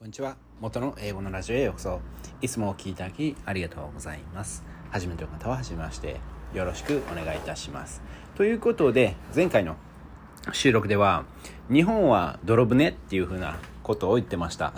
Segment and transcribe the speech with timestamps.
[0.00, 0.38] こんにちは。
[0.62, 2.00] 元の英語のラジオへようこそ。
[2.40, 4.64] いつもお聞きいただきありがとうございます。
[4.90, 6.16] 初めての方は初めまして。
[6.54, 8.00] よろしくお願いいたします。
[8.34, 9.76] ということで、前回の
[10.54, 11.26] 収録では、
[11.70, 14.72] 日本は泥船っていう風なことを言ってました。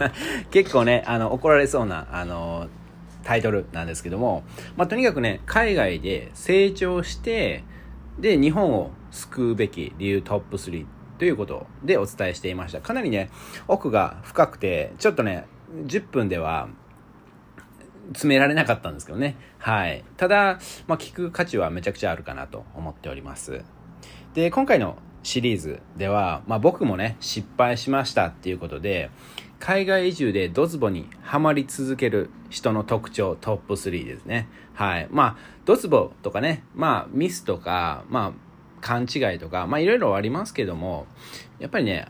[0.50, 2.68] 結構ね、あの、怒られそうな、あの、
[3.24, 4.42] タイトルなんですけども、
[4.78, 7.62] まあ、とにかくね、海外で成長して、
[8.18, 10.86] で、日本を救うべき理由トップ3
[11.22, 12.80] ということでお伝えしていました。
[12.80, 13.30] かなりね、
[13.68, 15.46] 奥が深くて、ちょっとね、
[15.86, 16.68] 10分では
[18.08, 19.36] 詰められなかったんですけどね。
[19.58, 20.02] はい。
[20.16, 23.62] ただ、まあ、聞く価値はめちゃくちゃあるかなと思っております。
[24.34, 29.08] で、今回のシリーズでは、まあ、僕もね、失敗しましたっていうことで、
[29.60, 34.48] 海外移住でドツボにはまり続ける人の特徴トップ3ですね。
[34.74, 35.06] はい。
[35.12, 38.51] まあ、ドツボとかね、まあ、ミスとか、まあ、
[38.82, 41.06] 勘違いとか、まあ、いろいろありますけども、
[41.58, 42.06] やっぱりね、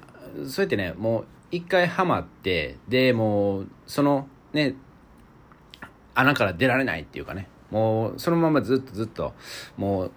[0.48, 4.74] そうやってね、もう一回ハマって、で、もう、そのね、
[6.14, 9.34] 穴から出られないっていうかね、もう、そのままずっとずっと、
[9.76, 10.10] もう、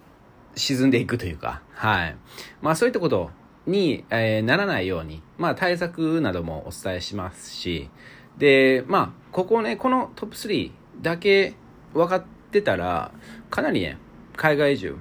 [0.56, 2.16] 沈んでいくというか、はい。
[2.62, 3.30] まあ、そういったこと
[3.66, 7.90] に、えーならないように、まあ、対策などもお伝えしますし、
[8.38, 11.54] で、まあ、ここね、このトップ3だけ
[11.92, 13.12] 分かってたら、
[13.50, 13.98] かなりね、
[14.36, 14.96] 海外移住、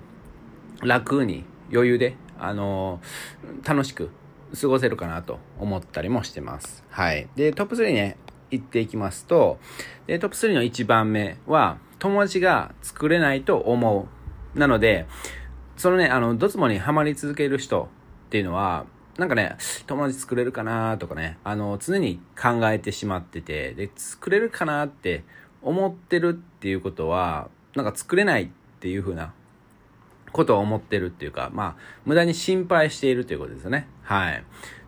[0.86, 4.10] 楽に余裕で、あのー楽しく
[4.60, 6.84] 過ごせるかなと思ったりもしてます。
[6.90, 7.28] はい。
[7.36, 8.18] で、トップ3ね、
[8.52, 9.60] 行っていきますと、
[10.08, 14.08] で、トップ3の1番目は、友達が作れないと思
[14.56, 14.60] う。
[14.60, 15.08] なので、
[15.78, 17.90] そのね、あの、ドツボにはまり続ける人
[18.28, 18.86] っていうのは、
[19.18, 19.56] なんかね、
[19.88, 25.24] 友達作れるかなとかね、あの、常に考えてしまってて、で、作れるかなって
[25.62, 29.34] 思ってるっていうことは、なんか作れないっていう風な
[30.36, 33.88] ことを思ってるっていうか、まあ、無駄に心配しているということですよね。
[34.04, 34.44] はい。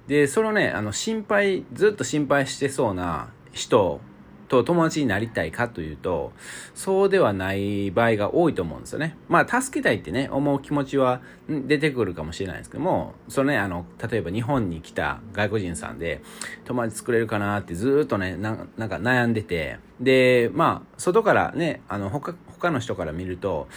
[0.08, 4.02] で、そのね、あの、心配、ずっと心配してそうな人
[4.50, 6.34] と友達になりたいかというと、
[6.76, 9.16] そうではない場合が多いと思うんですよね。
[9.30, 16.22] まあ、助けたいってね、思う気持ちは出てくるかもしれないですけども、そのね、あの、例えば日本に来た外国人さんで、
[16.66, 23.70] 友達作れるかなってずっとね、ななんか悩んでて、で、まあ、外からね、あの、他、他の人から見ると、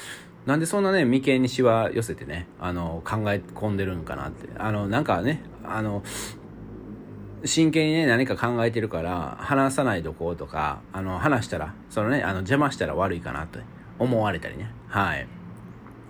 [0.46, 4.48] なんでそんなね、眉間にしわ寄せてね、あの、考え込んでるんかなって。
[4.58, 6.02] あの、なんかね、あの、
[7.44, 13.58] 真剣にね、何か考えてるから、話さないどこうとか、あの、話したら、そのね、あの、邪魔したら悪いかなと
[13.98, 14.72] 思われたりね。
[14.88, 15.26] はい。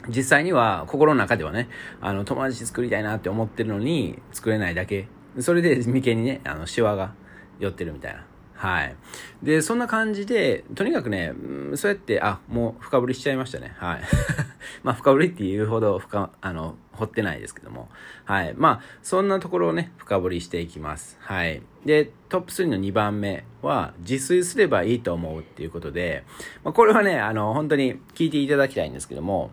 [0.08, 1.68] 実際には、心の中ではね、
[2.00, 5.08] あの、友達作りたいなって思ってるのに、作れないだけ。
[5.40, 7.14] それで眉間にね、あの、シワが
[7.58, 8.24] 寄ってるみたいな。
[8.60, 8.94] はい。
[9.42, 11.32] で、そんな感じで、とにかくね、
[11.76, 13.72] そうやって、あ、もう深掘りしちゃいましたね。
[13.78, 14.00] はい。
[14.84, 17.88] まあ、深掘りっていうほど深、あの、掘ってないですけども。
[18.26, 18.52] はい。
[18.54, 21.16] まあ、そんなところをね、深掘りしていきます。
[21.22, 21.62] はい。
[21.86, 26.24] で、トップ3の2番目は、自炊すればいいと思うっていうことで、
[26.62, 29.52] まあ、これはね、あの、本当に聞いていただきたいんですけども、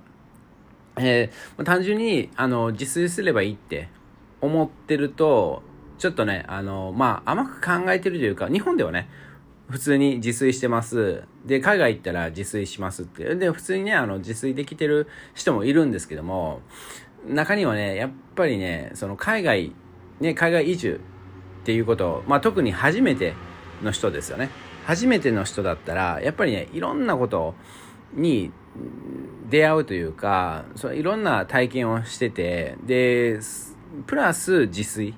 [0.97, 3.87] えー単純に、あの、自炊すればいいって
[4.41, 5.63] 思ってると、
[5.97, 9.09] ちょっとね、あの、まあ、甘く考えてるというか、日本ではね、
[9.69, 11.23] 普通に自炊してます。
[11.45, 13.35] で、海外行ったら自炊しますって。
[13.35, 16.61] で、普通にね、あの、自炊できてる人もいるんですけども、
[17.27, 19.73] 中にはね、やっぱりね、その海外、
[20.21, 21.01] ね、海外移住
[21.61, 23.33] っていうこと、まあ、特に初めて
[23.83, 24.49] の人ですよね。
[24.85, 27.55] 初めての人だったら、やっぱりね、いろんなこと
[28.13, 28.51] に
[29.49, 33.39] 出会うというか、そういろんな体験をしてて、で、
[34.05, 35.13] プラス自炊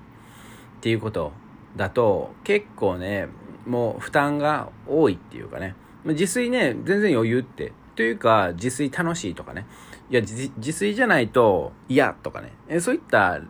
[0.79, 1.34] っていうこと
[1.75, 3.28] だと、結構ね、
[3.66, 5.75] もう負担が多いっていうかね、
[6.06, 9.66] 自炊ね、全然余裕って、というか、自炊楽しいとかね、
[10.09, 13.41] いや、自炊じゃないと嫌とかね、えそういった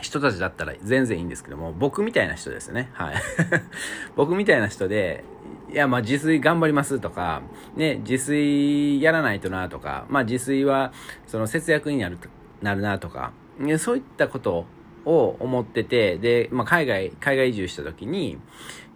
[0.00, 2.90] 人たちだったら全然いいんですけども、僕みたいな人ですね。
[2.92, 3.14] はい。
[4.16, 5.22] 僕みたいな人で、
[5.70, 7.42] いや、まあ自炊頑張りますとか、
[7.76, 10.92] ね、自炊やらないとなとか、まあ自炊は
[11.28, 12.18] その節約になる
[12.60, 14.66] なるなとか、ねそういったこと
[15.04, 18.36] を思ってて、で、まあ海外、海外移住した時に、い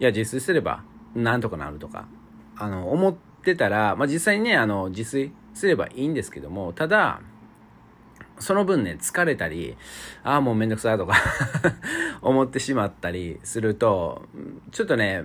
[0.01, 0.83] や、自炊すれば
[1.15, 2.07] なんとかなるとか、
[2.57, 3.15] あの、思っ
[3.45, 7.21] てたら、まあ実際にね、あの、自炊すればいいんですけども、ただ、
[8.39, 9.77] その分ね、疲れたり、
[10.23, 11.15] ああ、もうめんどくさいとか
[12.21, 14.27] 思ってしまったりすると、
[14.73, 15.25] ちょっとね、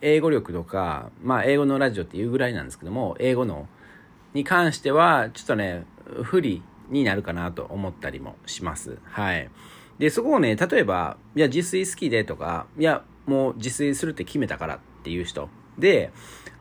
[0.00, 3.66] 英語力とか、まあ、英語のラジオっていうぐらいなんですけども、英語の、
[4.32, 5.84] に関しては、ちょっとね、
[6.22, 8.98] 不利になるかなと思ったりもします。
[9.04, 9.50] はい。
[9.98, 15.48] で、そこをね、例えば、いや、自炊好きでとか、いや、もう自炊するって決めたからっていう人
[15.78, 16.12] で、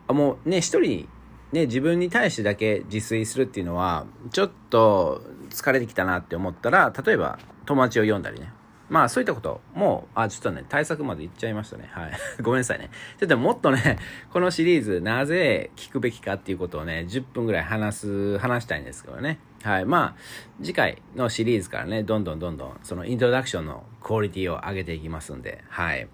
[0.08, 1.08] あもうね、一人
[1.52, 8.54] ね、自分に対してだけ自炊するっていうのは、ちょっと疲れてきたなって思ったら、例えば友達を呼んだりね。
[8.92, 11.90] まあそういったことも、あ、ちょっとね、対策まで言っちゃいましたね。
[11.94, 12.12] はい。
[12.44, 12.90] ごめんなさいね。
[13.18, 13.98] ちょっともっとね、
[14.34, 19.40] このシリーズ、なぜ聞くべきかっていうことをね、10分ぐらい話す、話したいんですけどね。
[19.64, 19.86] はい。
[19.86, 20.22] まあ、
[20.62, 26.10] 次回のシリーズからね、どんどんどんどん、そのイントロダクションのクオリティを上げていきますんで、はい。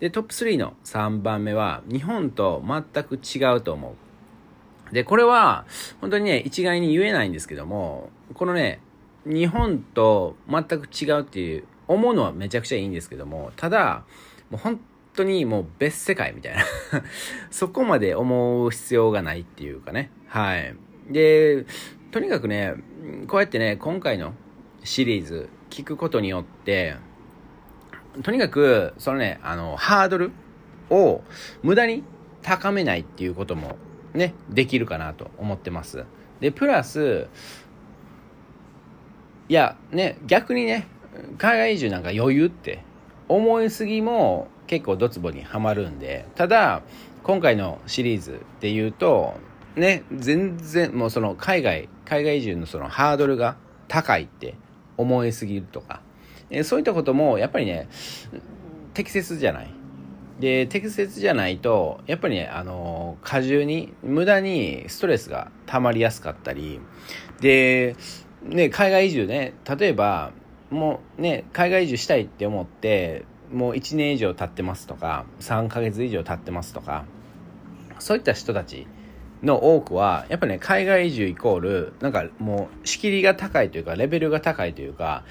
[0.00, 3.96] で、トップ3の3番目は、日本と全く違うと思
[4.90, 4.94] う。
[4.94, 5.64] で、これは、
[6.02, 8.80] 本当にね、一概に言えないんですけども、このね、
[9.24, 14.04] 日本と全く違うっていう思うのはめちゃくちゃいいんですけどもただ
[14.50, 14.80] もう本
[15.14, 16.64] 当にもう別世界みたいな。
[17.50, 20.10] そこまで思う必要がないっていうかね。
[20.26, 20.74] はい。
[21.08, 21.66] で
[22.12, 22.74] とにかくね
[23.26, 24.34] こうやってね今回の
[24.84, 26.96] シリーズ聞くことによって
[28.22, 30.30] とにかくそのねあのハードル
[30.90, 31.22] を
[31.62, 32.04] 無駄に
[32.42, 33.76] 高めないっていうことも
[34.14, 36.04] ねできるかなと思ってます。
[36.40, 37.28] でプラス
[39.50, 40.86] いや、ね、逆にね、
[41.38, 42.82] 海外移住なんか余裕って
[43.28, 46.82] 思いすぎも結構ドツボにはまるんで、ただ、
[47.22, 49.34] 今回のシリーズで言うと、
[49.76, 53.56] ね、全然もうその海外、海外移住のそのハードルが
[53.88, 54.54] 高いって
[54.96, 56.02] 思いすぎるとか、
[56.50, 57.88] えそういったこともやっぱりね、
[58.94, 59.70] 適切じゃない。
[60.40, 66.80] で、適切じゃないと、やっぱりね、あの、過重に、無駄にストレスが溜まりやすかったり、
[67.40, 67.94] で、
[68.42, 70.32] ね、海外移住ね、例えば、
[70.70, 77.04] もうね、海外移住したいって思って、もう1年以上経ってますとか、3ヶ月以上経ってますとか、
[77.98, 78.86] そういった人たち
[79.42, 85.24] の多くは、やっぱね、海外移住イコール、なんかもう、仕切りが高いというか、レベルが高いというか、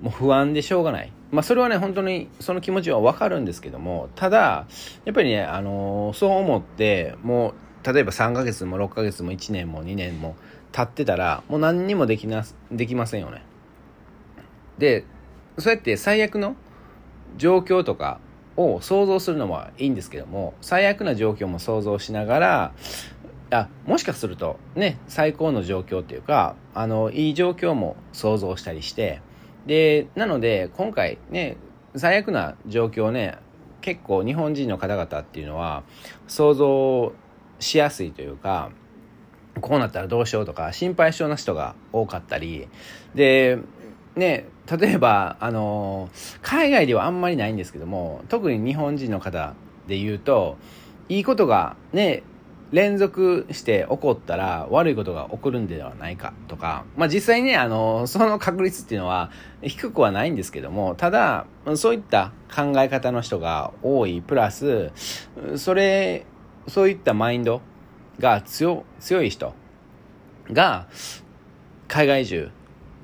[0.00, 1.12] もう不安でしょうがない。
[1.30, 4.66] まあ、それはね、本当にその気持ちはわかるんですけども、ただ、
[5.04, 7.52] やっぱりね、あのー、そう思って、も
[7.84, 10.36] う、例えば3ヶ月も6ヶ月も1年も2年も、
[10.72, 13.42] 立ってたら、もう何にもできな、できませんよね。
[14.78, 15.04] で、
[15.58, 16.56] そうやって最悪の
[17.36, 18.20] 状況とか
[18.56, 22.72] を想像するのはいいんですけども、最悪な状況も想像しながら、
[23.50, 29.20] あもしかするとね、最高の状況っていうか、あの、いい状況も想像したりして、
[29.66, 31.56] で、なので、今回ね、
[31.96, 33.38] 最悪な状況ね、
[33.80, 35.84] 結構日本人の方々っていうのは
[36.26, 37.12] 想像
[37.60, 38.70] しやすいというか、
[39.60, 42.68] こうなったらどうしようとか心配性な人が多かったり
[43.14, 43.58] で
[44.16, 46.10] ね例えばあの
[46.42, 49.54] 海外ではあんまりないんですけども特に日本人の方
[49.86, 50.58] で言うと
[51.08, 52.22] いいことがね
[52.70, 59.30] 連続して起こったら悪いことが起こるんではないかとか、まあ実際ね、あの、その確率っていうのは
[59.62, 64.92] 低くはないんですけども、ただ、そういった考え方の人が多い、プラス、
[65.56, 66.26] それ、
[66.66, 67.62] そういったマインド
[68.20, 69.54] が強強い人
[70.52, 70.88] が
[71.86, 72.50] 海外移住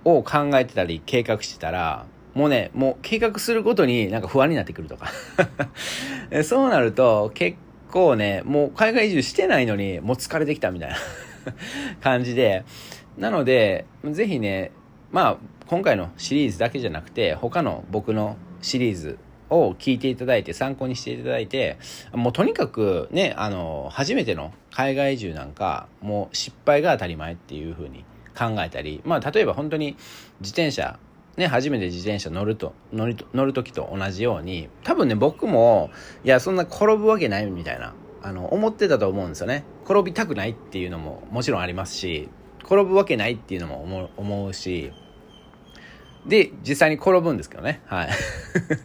[0.04, 5.10] を考えてたり計画してたらもうねもう計画することになんか不安になってくるとか。
[6.44, 7.56] そうなると結
[7.90, 10.96] 構ねもう海外移住してないのにもう疲れてきたみたいな
[12.02, 12.64] 感じで。
[13.16, 14.72] なのでぜひね
[15.12, 15.36] まあ
[15.66, 19.18] 今回のシリーズだけじゃなくて他の僕のシリーズ
[19.50, 21.78] を聞いていただいて参考にしていただいて
[22.12, 28.04] もうとにかくねあの初めての海外移住なんかもう失敗が当たり前っていう風に
[28.36, 29.96] 考えたりまあ例えば本当に
[30.40, 30.98] 自転車
[31.36, 35.90] ね、初めて自転車乗ると、乗る、乗る時と同じように、多分ね、僕も、
[36.22, 37.92] いや、そんな転ぶわけないみたいな、
[38.22, 39.64] あの、思ってたと思うんですよね。
[39.84, 42.28] 転びたくないっていうのももちろんありますし、
[42.64, 44.92] 転ぶわけないっていうのも思う思うし、
[46.26, 47.82] で、実際に転ぶんですけどね。
[47.86, 48.08] はい。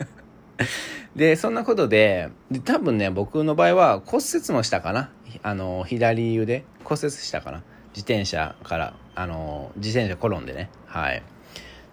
[1.15, 5.11] で、そんなことで、で多分ね、僕の場合は骨折もしたかな。
[5.41, 7.63] あの、左腕骨折したかな。
[7.95, 10.69] 自転車から、あの、自転車転んでね。
[10.85, 11.21] はい。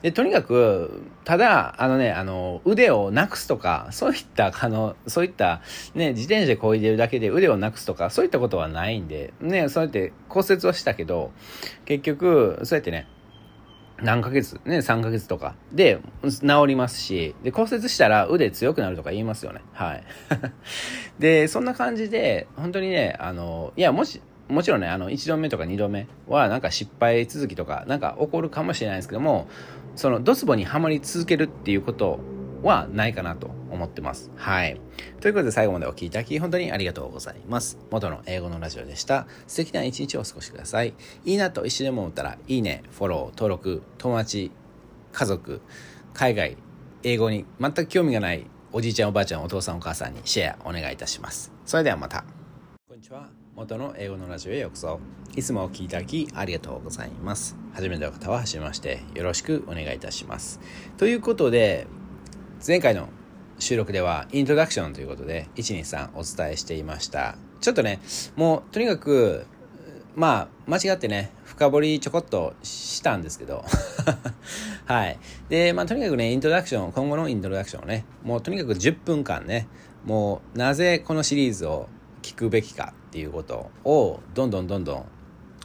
[0.02, 5.60] で、とにかく、ただ、あのね、あの、腕をなくすとか、そういった、あの、そういった、
[5.96, 11.32] ね、自転車でこいでるだけで腕をなくすとか、そういったことはないんで、ね、そうやって骨折はしたけど、
[11.84, 13.08] 結局、そうやってね、
[14.00, 19.62] 何ヶ月、ね、3ヶ月とかで治りますし、で、骨折したら腕強くなるとか言いますよね。
[19.72, 20.04] はい。
[21.18, 29.48] で、そんな感じで、本当にね、あの、いや、もし、もちろんね、あの、1度目とか2度目は、なんか失敗続きとか、なんか起こるかもしれないですけども、
[29.96, 32.20] その、ドツボにはまり続けるっていうこと
[32.62, 34.30] はないかなと思ってます。
[34.36, 34.80] はい。
[35.20, 37.78] ということで最後までお聴きいただき本当にありがとうございます。
[37.90, 39.26] 元の英語のラジオでした。
[39.46, 40.94] 素敵な一日をお過ごしください。
[41.24, 44.50] いいなと一緒でも思ったら、いいね、フォロー、登録、友達、
[45.12, 45.60] 家族、
[46.12, 46.56] 海外、
[47.02, 51.52] 英語に全く興味がないおじいちゃんおばあちゃんお父さんお母さんにシェアお願いいたします。
[51.64, 52.24] それではまた。
[52.88, 53.35] こんにちは。
[53.56, 55.00] 元の英語のラジオへようこそ。
[55.34, 57.56] いつもお聴きいただきありがとうございます。
[57.72, 60.60] 初めての方は初めましてよろしくお願いいたします。
[60.98, 61.86] ということで、
[62.64, 63.08] 前回の
[63.58, 68.00] 収録ではイントロダクションということで123お伝えしていましたちょっとね
[68.36, 69.46] もうとにかく
[70.14, 73.64] まあ間違ってね深掘りちょこっとしたんですけど
[74.84, 79.68] はいでまあとにかくねイントロダクション今後のイントロダクションをねもうとにかく10分間ね
[80.04, 81.88] もうなぜこのシリーズを
[82.26, 85.04] 聞くべきかっていうことをどんどんどんどん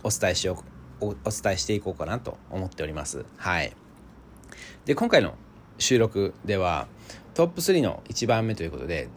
[0.04, 0.64] お伝えしよ
[1.02, 3.26] うおお伝えしていこうかなと思っております。
[3.38, 3.74] はい。
[4.86, 5.34] で今回の
[5.80, 6.88] 収録では
[7.34, 9.10] トップ3の1番目ということで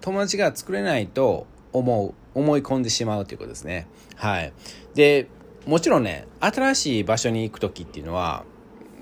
[0.00, 3.88] 友達が作れないと思う思い込んでしまうということですね。
[4.14, 4.52] はい。
[4.94, 5.26] で
[5.66, 8.44] もちろんね新しい場所に行く時っていうのは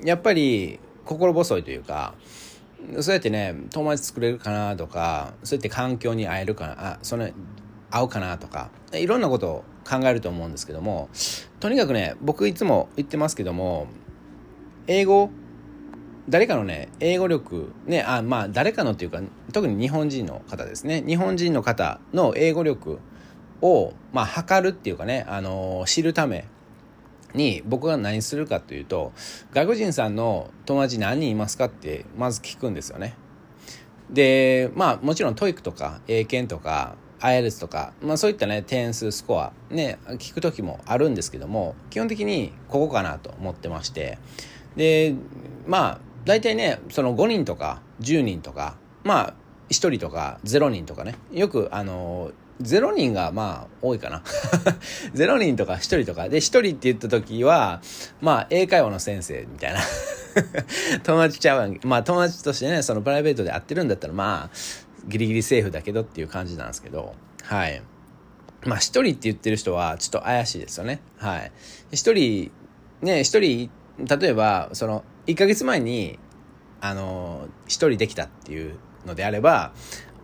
[0.03, 2.15] やっぱり心細いというか
[3.01, 7.29] そうやってね友達作れるかなとかそうやって環境に会えるかなあその
[7.91, 11.09] 合うかなとかいろんなことを考えると思うんですけども
[11.59, 13.89] とにかくね僕いつも言ってますけども
[14.87, 15.31] 英語
[16.29, 19.21] 誰かのね英語力ねあまあ誰かのっていうか
[19.53, 21.03] 特に日本人の方ですね。
[21.07, 22.99] 日本人の方の英語力
[23.63, 26.47] をまあ測るっていうかねあの知るため
[27.35, 29.13] に僕が何するかというと
[29.53, 33.15] 外国人さんの友達何人いますかってまず聞くんですよね。
[34.09, 44.19] でまあもちろん TOEIC とか英検とか IELTS とか、まあ、そういったね点数スコアね聞く時もあるんですけども基本的にここかなと思ってまして。
[44.77, 45.15] で
[45.67, 49.35] まあ大体ねその5人とか10人とかまあ
[49.71, 51.15] 1人とか0人とかね。
[51.33, 54.23] よくあの0人がまあ多いかな。
[55.15, 56.29] 0人とか1人とか。
[56.29, 57.81] で1人って言った時は
[58.21, 59.81] まあ英会話の先生みたいな。
[61.03, 64.57] 友達ちゃうまあ友達としてねそのプライベートで会ってるんだったらまあ
[65.11, 67.15] ギリギリセーフだけどっていう感じなんですけど。
[67.43, 67.83] はい。
[68.65, 71.01] まあ1人って言ってる人はちょっと怪しいですよね。
[71.19, 71.53] はい。
[71.93, 72.51] 1人
[73.03, 73.71] ね1人
[74.19, 76.19] 例えばその1ヶ月前に
[76.81, 79.73] あの1人できたっていうのであれば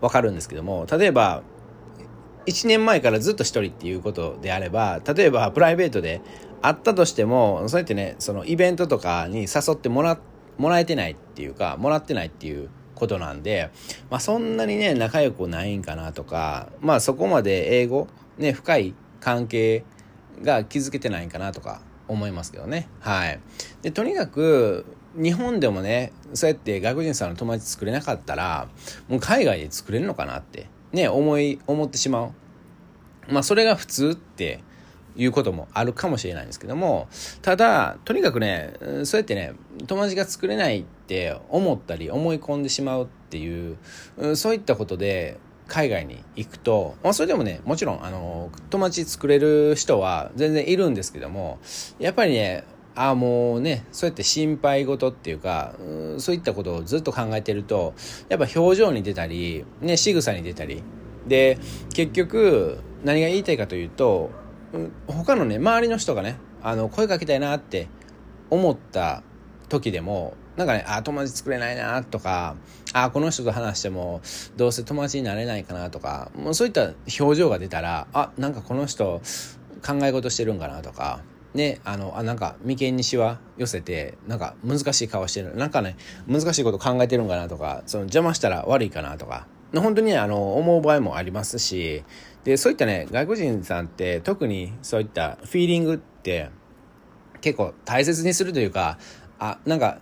[0.00, 1.42] わかるんですけども例えば
[2.46, 6.22] 1年前からずっと1人っていうことであれば例えばプライベートで
[6.62, 10.18] 会ったとしてもそうやってねそのイベントとかに誘ってもら
[10.56, 13.70] もらえてないっていうかもらってないっていうことなんで、
[14.10, 19.84] まあ、そんなにね仲良くないんかなとかまあそこまで英語ね深い関係
[20.42, 22.88] が築けてないんかなとか思いますけどね。
[23.00, 23.40] はい。
[23.82, 28.68] でとにかく日本でもねそうやって外国人さんの友達作れなかったら
[29.08, 32.32] もう海外で作れるのかなってね思い思ってしまう。
[33.28, 34.60] まあそれが普通って
[35.16, 37.08] いうこともあるかもしれないんですけども
[37.42, 38.74] ただとにかくね
[39.04, 39.54] そうやってね
[39.86, 43.76] 友達が作れないっって思ったり思い込んでしまうっていう
[44.34, 51.58] そういったことで海外に行くと、まあ、それでもねもちろんあの友達作れる人は全然いるんですけども
[52.00, 52.64] やっぱりね
[52.96, 55.74] ああもうねそうやって心配事っていうか
[56.18, 57.94] そういったことをずっと考えてると
[58.28, 60.82] やっぱ表情に出たりね仕草に出たり
[61.28, 61.58] で
[61.94, 64.30] 結局何が言いたいかというと
[65.06, 67.88] 他のね周りの人がねあの声かけたいなって
[68.50, 69.22] 思った
[69.68, 72.56] 時でもなんかねあ友達作れないなとか
[72.92, 74.20] あこの人と話しても
[74.56, 79.20] どうせ友達になれないかなとかもうそういった表情が出たらあなんかこの人
[79.86, 81.20] 考え事してるんかなとか
[81.56, 85.56] ね、あの、あ、なんか、眉間にしわ寄せて、なんか、難しい顔してる。
[85.56, 85.96] なんかね、
[86.28, 92.04] 難しいこと考えてるんかなとか、その邪魔したら悪いかなとか、本当にね、あの、思う場合もありますし、
[92.44, 96.50] で、そういったね、外国人さんって特にそういったフィーリングって
[97.40, 98.98] 結構大切にするというか、
[99.38, 99.98] あ、なんか、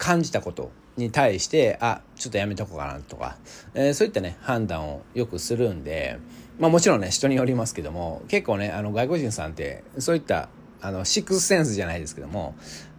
[0.00, 3.36] 感じたことに対して、あ、ちょっとやめとこうかなとか、
[3.74, 6.18] えー、そういったね、判断をよくするんで、
[6.58, 10.48] まあもちろんね、人によりますけども、結構ね、あの外国人さんって、そういった、
[10.80, 12.54] あの、シックスセンスじゃないですけども、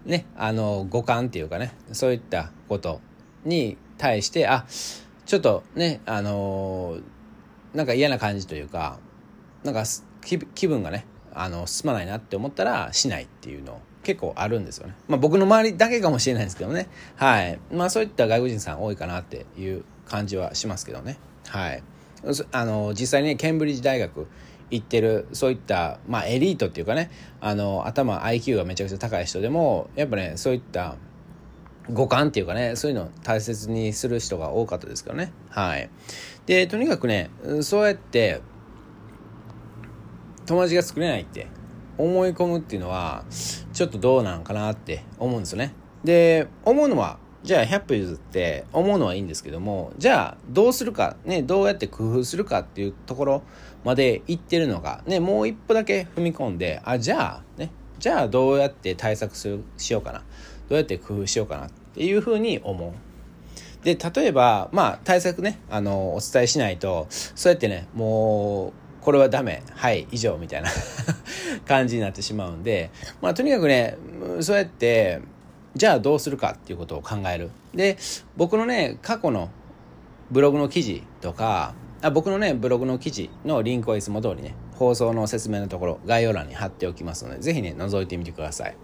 [0.05, 3.01] ね、あの、五感っていうかね、そういったこと
[3.46, 4.67] に対して、あ、
[5.25, 7.00] ちょっとね、あの
[7.74, 9.00] なんか嫌な感じというか、
[9.63, 9.86] なんか
[10.22, 14.96] 気分がね、あの、進まないなって思ったらしないっていうのを結構あるんですよね。
[15.08, 16.88] まあ僕の周りだけかもしれないんですけどね。
[17.15, 17.60] はい。
[17.72, 21.17] まあそういった外国人さん多いかなっていう感じはしますけどね。
[21.48, 21.84] はい。
[22.51, 24.27] あの、実際にね、ケンブリッジ大学
[24.70, 30.96] 行ってる、そういった、まあエリートっていうかね、あの、頭、IQ がめちゃくちゃ高い人でも、やっぱね、そういった
[31.89, 35.31] 五感っていうかね、そういうのを大切にする人が多かったですけどね。
[35.50, 35.89] はい。
[36.46, 37.29] で、とにかくね、
[37.62, 38.41] そうやって、
[40.46, 41.48] 友達が作れないって
[42.03, 43.24] 思い込むっていうのは
[43.74, 45.74] ちょっとどうなんかなって思うんですよね。
[46.03, 53.43] で思うのはじゃあ100歩譲って思うのはいいんですけどもじゃあどうするかねどうやって工夫するかっていうところ
[53.84, 60.20] まで行ってるのがねもう一歩だけ踏み込んであじゃあねじゃあどうやって対策するしようかな
[60.70, 62.93] どうやって工夫しようかなっていうふうに思う。
[63.84, 70.70] で、例えば、まあ、対策ね、あの、お伝えしないと、そうやってね、もう、これはダメ、はい、以上、みたいな
[71.67, 72.91] 感じになってしまうんで、
[73.22, 73.98] まあ、とにかくね、
[74.41, 75.22] そうやって、
[75.75, 77.50] じゃあどうするかっていうことを考える。
[77.74, 77.98] で、
[78.38, 79.50] 僕のね、過去の
[80.29, 88.75] ブログの記事とか、あ僕のね、ブログの記事のリンクはいつも通りね、放送の説明のところ、概要欄に貼っておきますので、ぜひね、覗いてみてください。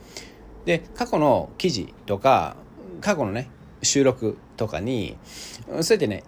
[0.66, 2.56] で、過去の記事とか、
[3.02, 3.50] 過去のね、
[3.84, 5.18] 収録とかに、
[5.68, 6.24] そうやってね、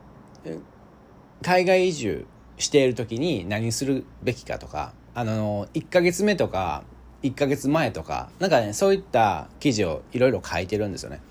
[1.41, 2.25] 海外移住
[2.59, 6.83] している時に何するべきかとか、あの、1ヶ月目とか、
[7.23, 11.21] 1ヶ月前とか、なんかね、そういった記事をいろいろ書いてるんですよね。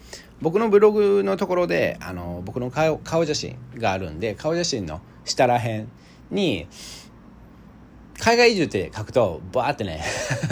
[0.40, 5.88] 僕のブログのところで、あの、僕の顔顔写真があるんで、顔写真の下らへん
[6.30, 6.66] に、
[8.18, 10.02] 海外移住って書くと、バーってね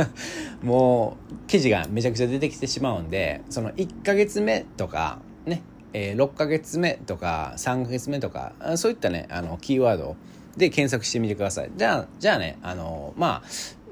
[0.62, 10.16] もう、記事がめちゃくちゃ出てきてしまうんで、その1ヶ月目とか、ね、えー、6ヶ月目とか、3ヶ月目とか、そういったね、あの、キーワード
[10.56, 11.70] で検索してみてください。
[11.76, 13.48] じゃあ、じゃあね、あの、まあ、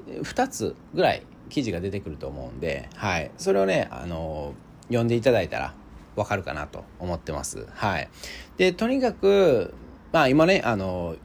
[0.07, 3.31] 2つぐらい記事が出てくると思うんで、はい。
[3.37, 4.53] それをね、あの、
[4.87, 5.73] 読んでいただいたら
[6.15, 7.67] わかるかなと思ってます。
[7.73, 8.09] はい。
[8.57, 9.73] で、とにかく、
[10.11, 11.15] まあ今ね、あの、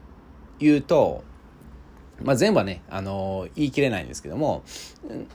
[0.59, 1.23] 言うと、
[2.21, 4.63] まあ全部はね、あの、言い切れないんですけども、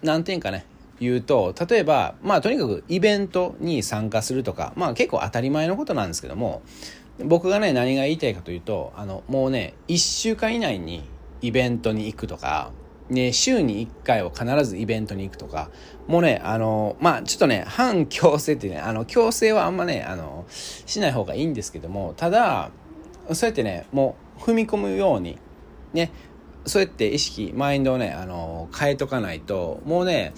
[0.02, 0.66] 何点かね、
[1.00, 6.62] 言うと、例えば、まあとにかくイベントに参加するとか、まあ結構当たり前のことなんですけども、
[7.24, 11.02] 僕がね、何が言いたいかというと、あの、もうね、1週間以内に
[11.40, 12.72] イベントに行くとか、
[13.08, 15.70] ね、週に1回は必ずイベントに行くとか、
[16.08, 22.70] もうね、あの、まあ、ちょっとね、反強制ってね、あの、強制はあんまね、あの、しない方がいいんですけども、ただ、
[23.32, 25.38] そうやってね、もう踏み込むように、
[25.92, 26.10] ね、
[26.64, 30.32] そうやって意識、マインドをね、あの、変えとかないと、もうね、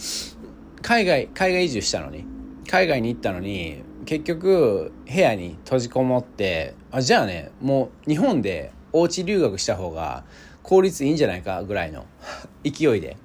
[0.82, 2.25] 海外、海外移住したのに、
[2.68, 10.24] 海外に行ったのに、結局部屋に閉じこもってあじゃあねもう日本でおうち留学した方が
[10.62, 12.06] 効率いいんじゃないかぐらいの
[12.64, 13.18] 勢いで。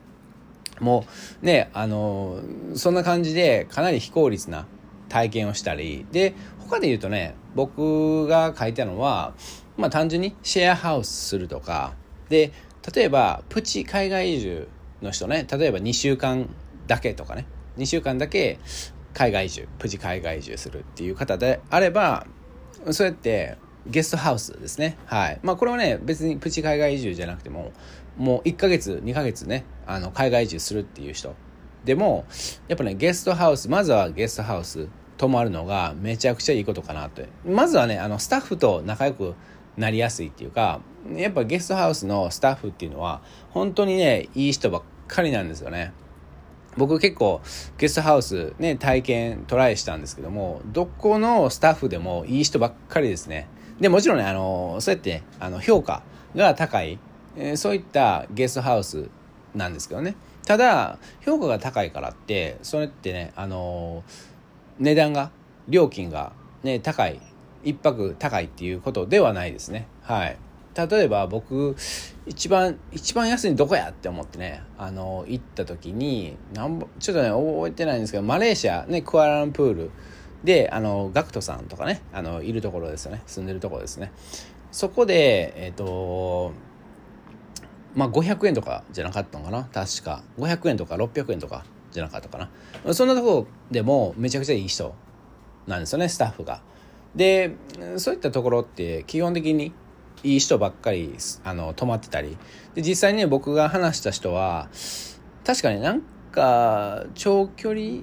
[0.82, 1.06] も
[1.42, 2.42] うねあの
[2.76, 4.66] そんな感じでかなり非効率な
[5.08, 6.06] 体験をしたり。
[6.12, 9.36] で他で言うとね僕が書いたのは
[9.78, 11.94] まあ単純にシェアハウスするとか。
[12.28, 12.52] で
[12.94, 14.68] 例えばプチ海外移住
[15.02, 16.50] の人ね例えば2週間
[16.88, 17.46] だけとかね。
[17.78, 18.60] 2週間だけ
[19.14, 22.26] 海外移住プチ海外移住するっていう方であれば
[22.92, 24.98] そうやってゲストハウスですね。
[25.06, 25.40] はい。
[25.44, 27.72] まあこれはね別にプチ海外移住じゃなくても
[28.18, 31.36] もう1ヶ月2ヶ月ねあの海外移住するっていう人
[31.84, 32.26] でも
[32.68, 37.28] やっぱねゲストハウスまずはゲストハウス泊まるのがめちゃくちゃいいことかなって。
[37.46, 39.36] まずはねあのスタッフと仲良く
[39.78, 40.82] なりやすいっていうか
[41.16, 45.94] やっぱゲストハウスのスタッフっていうのは本当にねいい人ばっかりなんですよね。
[46.78, 47.42] 僕結構
[47.78, 53.48] ゲストハウスね、体験トライしたんですけども、どこのスタッフでもいい人ばっかりですね。
[53.80, 56.04] で、もちろんね、あの、そうやって、あの、評価
[56.36, 57.00] が高い、
[57.36, 59.10] えー、そういったゲストハウス
[59.56, 60.16] なんですけどね。
[60.46, 64.04] ただ、評価が高いからって、それってね、あの、
[64.80, 65.32] 値段が、
[65.68, 66.34] 料金が
[66.64, 67.20] ね、高い、
[67.64, 69.88] 一泊高いっていうことではないですね。
[70.02, 70.38] はい。
[70.76, 71.76] 例えば僕
[72.26, 79.92] 一番一番安いのどこやって思ってねあの行った時になんちょっとね覚えてないんですけどマレーシアねクアラルンプール。
[80.44, 83.22] であのガクトさんとかねあのいるところですよね。
[83.26, 84.12] 住んでるところですね。
[84.72, 86.52] そこでえっ、ー、と
[87.96, 89.64] まあ500円とかじゃなかったのかな？
[89.64, 90.22] 確か。
[90.38, 92.50] 500円とか600円とかじゃなかったか
[92.84, 92.94] な。
[92.94, 94.94] そんなとこでもめちゃくちゃいい人
[95.66, 96.62] なんですよねスタッフが。
[97.16, 97.56] で
[97.98, 99.72] そういったところって基本的に
[100.24, 102.38] いい人ばっかりあの泊まってたり
[102.76, 104.70] で実際にね僕が話した人は
[105.46, 108.02] 確かになんか長距離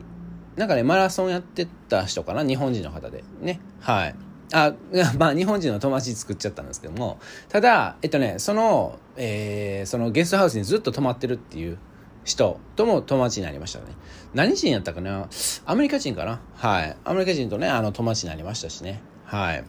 [0.57, 4.15] なんかねマラソンやってた人かな日本人の方でねはい
[4.53, 4.75] あ
[5.19, 11.79] まあ日本人の友達作っちゃったんですけどもただえっとねその,、えー、そのゲストハウスにずっと泊まってるっていう
[12.25, 13.87] 人とも友達になりましたね。
[14.35, 15.29] 何人やったかな？
[15.65, 16.41] アメリカ人かな？
[16.55, 16.97] はい。
[17.05, 19.01] アメリカ人とね、あの友達になりましたしね。
[19.25, 19.65] はい。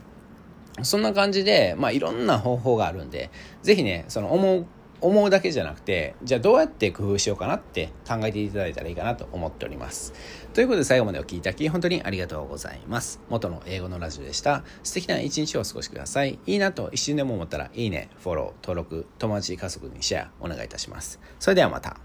[0.83, 3.29] そんな感じで、まあ、いろんな方法があるんで、
[3.61, 4.65] ぜひね、その思う、
[5.01, 10.13] 思うだけじゃなくて、じゃあどうやって工夫しようかなって考えていただいたらいいかなと思っております。
[10.53, 13.19] ということで最後までお聴きいただき本当にありがとうございます。
[13.29, 14.63] 元の英語のラジオでした。
[14.83, 16.37] 素敵な一日をお過ごしください。
[16.45, 21.19] いいなと一瞬でも思ったら、いいね、フォロー、登録、友達、家族にシェアお願いいたします。
[21.39, 21.97] それではまた。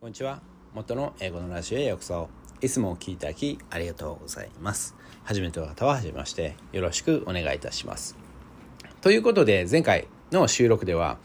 [0.00, 0.40] こんにちは。
[0.72, 2.28] 元の英語のラジオへようこそ。
[2.62, 4.96] いつもお聴きいただきありがとうございます。
[5.24, 8.16] 初めての方は初めまして、よろしくお願いいたします。
[9.00, 11.18] ということで、前回の収録では、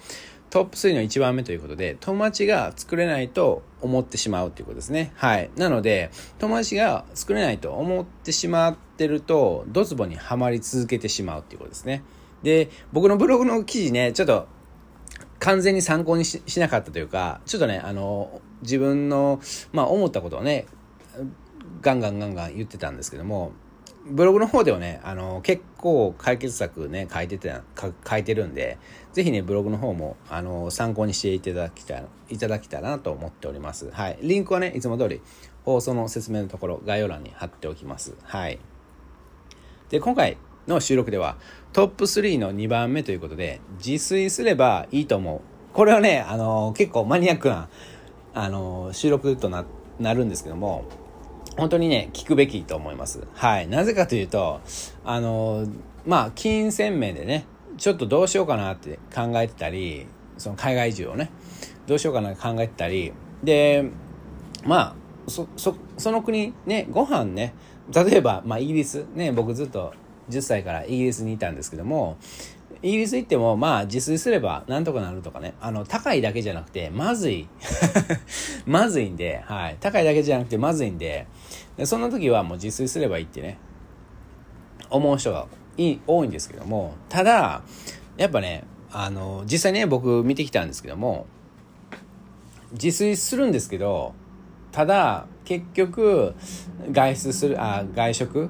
[0.49, 5.11] トップ3の1番目ということで、友達が作れないと思ってしまうということですね。
[5.15, 5.49] はい。
[5.57, 12.03] なので、友達が作れないと思ってしまってるとドツボにはまり続けてしまうっていうことですね
[12.41, 14.47] で僕のブログの記事ねちょっと
[15.39, 19.39] 完全に参考にしなかったというかちょっとねあの自分の、
[19.71, 20.65] まあ、思ったことをね
[21.81, 23.51] ガンガンガンガン言ってたんですけども
[24.09, 27.53] ブログの方ではね、あの、結構解決策ね、書いてて、
[28.07, 28.77] 書いてるんで、
[29.13, 33.89] ぜひね、ブログの方も、あの、参考にしていただきたい、いただきたらなと思っております。
[33.91, 34.19] はい。
[34.21, 35.21] リンクはね、いつも通り、
[35.63, 38.15] 放送の説明のところ、概要欄に貼っておきます。
[38.23, 38.59] はい。
[39.89, 41.37] で、今回の収録では、
[41.73, 45.41] トップ3の2番目ということで、自炊すればいいと思う。
[45.73, 47.69] これはね、あの、結構マニアックな、
[48.33, 49.65] あの、収録とな、
[49.99, 50.85] なるんですけども、
[51.57, 53.21] 本当にね、聞くべきと思います。
[53.33, 53.67] はい。
[53.67, 54.61] なぜかというと、
[55.03, 55.65] あの、
[56.05, 57.45] まあ、金銭面でね、
[57.77, 61.31] ちょっとどうしようかなって考えてたり、その海外移住をね、
[61.87, 63.11] どうしようかなって考えてたり、
[63.43, 63.89] で、
[64.65, 64.95] まあ、
[65.29, 67.53] そ、そ、その国、ね、ご飯ね、
[67.93, 69.93] 例えば、まあ、イギリス、ね、僕ずっと
[70.29, 72.17] 10歳からイギリスにいたんですけども、
[72.81, 75.55] イギリス行っても、まあ、自炊すればなんとかなるとかね。
[75.61, 77.47] あの、高いだけじゃなくて、まずい。
[78.65, 79.77] まずいんで、はい。
[79.79, 81.25] 高いだけじゃなくて、まずいんで、
[81.77, 83.57] でそんな時はもう自炊すればいいってね、
[84.89, 87.61] 思う人がい多いんですけども、ただ、
[88.17, 91.27] やっぱね、あの、実際ね、僕見てきたんですけども、
[92.71, 94.13] 自炊するんですけど、
[94.71, 96.33] ただ、結局、
[96.91, 98.49] 外出する、あ、外食っ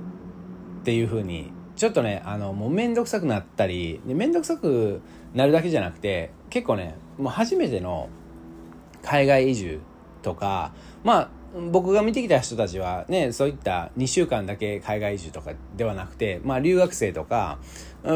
[0.83, 4.99] ていう風にちょっとね、あの、もうめんどくさくなったり、めんどくさく
[5.35, 8.09] なるだけじゃなくて、結構ね、もう初めての
[9.03, 9.79] 海外移住
[10.23, 11.29] とか、まあ、
[11.71, 17.59] 僕が見てきた人たちはね、そういった2週間だけ海外移住とかではなくて、まあ留学生とか、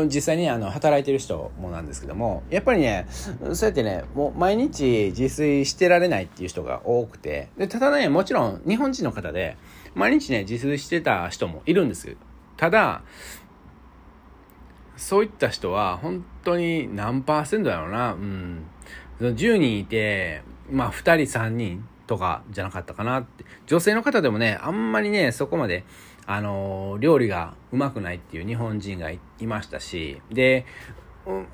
[0.06, 9.58] 実際にあの働いてる人もなんですけども、やっぱりね、そうやってね、もう毎日自炊してられないっていう人が多くて、でただね、もちろん日本人の方で、
[9.96, 12.16] 毎日ね、自炊してた人もいるんです。
[12.58, 13.04] ただ、
[14.96, 18.14] そういった人は本当に何パーセントだろうな。
[18.14, 18.66] うん。
[19.20, 23.46] 10人いて、まあ2人3人とかじゃなかったかなって。
[23.68, 25.86] 女性の方でもね、あんまりね、そこまで、
[26.26, 30.66] あのー、料理がうまくないっていう日本人がいましたし、で、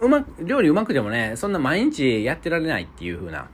[0.01, 3.49] うまく、料理うまくてもね、そんな毎日やってられないっていう風な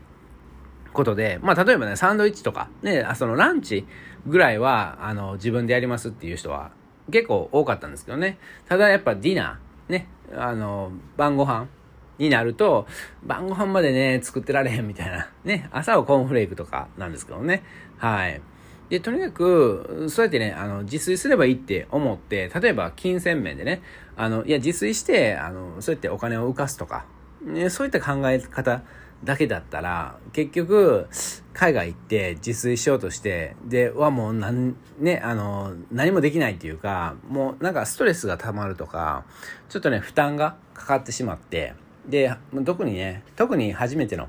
[0.93, 3.85] ことで、まあ例えばね、サンドイッチとか、ね、そのランチ
[4.25, 6.71] ぐらいは、あの、自分でやりますっていう人は
[7.11, 8.37] 結構多かったんですけどね。
[8.69, 11.67] ただやっぱディナー、ね、あの、晩ご飯
[12.17, 12.87] になると、
[13.23, 15.29] 晩ご飯までね、作ってられへんみたいな。
[15.43, 17.63] ね、朝はコーンフレークとかなんですけどね。
[17.97, 18.41] はい。
[18.89, 23.81] で、とにかく、そうやってね、あの、自炊すればいいって思って、例えば金銭面でね、
[24.15, 27.05] あの、いや、自炊して、あの、そうやってお金を浮かすとか、
[27.41, 28.83] ね、そういった考え方
[29.23, 31.07] だけだったら、結局、
[31.53, 39.23] 海外行って自炊しようとして、で、はもうなん、ね、あの、何もできないっていうか、もうなんかストレスが溜まるとか、
[39.69, 41.73] ちょっとね、負担がかかってしまって、
[42.07, 42.33] で、
[42.65, 44.27] 特にね、特に初めての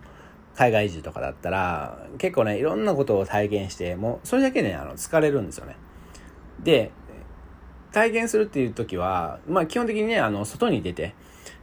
[0.54, 5.76] 海外移住とかだったら、結構ね、いろんなことを体験して、もうそれだけで、ね、あの疲れるんですよね。
[6.62, 6.92] で、
[7.92, 11.14] 体験するっていう時は、まあ基本的にね、あの、外に出て、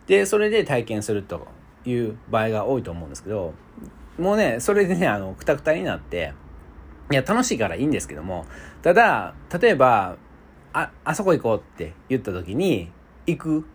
[0.07, 1.47] で、それで体験すると
[1.85, 3.53] いう場合が多いと思うんですけど、
[4.17, 6.33] もうね、それでね、あの、くたくたになって、
[7.11, 8.45] いや、楽しいからいいんですけども、
[8.81, 10.17] ただ、例えば、
[10.73, 12.91] あ、あそこ行こうって言った時に、
[13.25, 13.65] 行く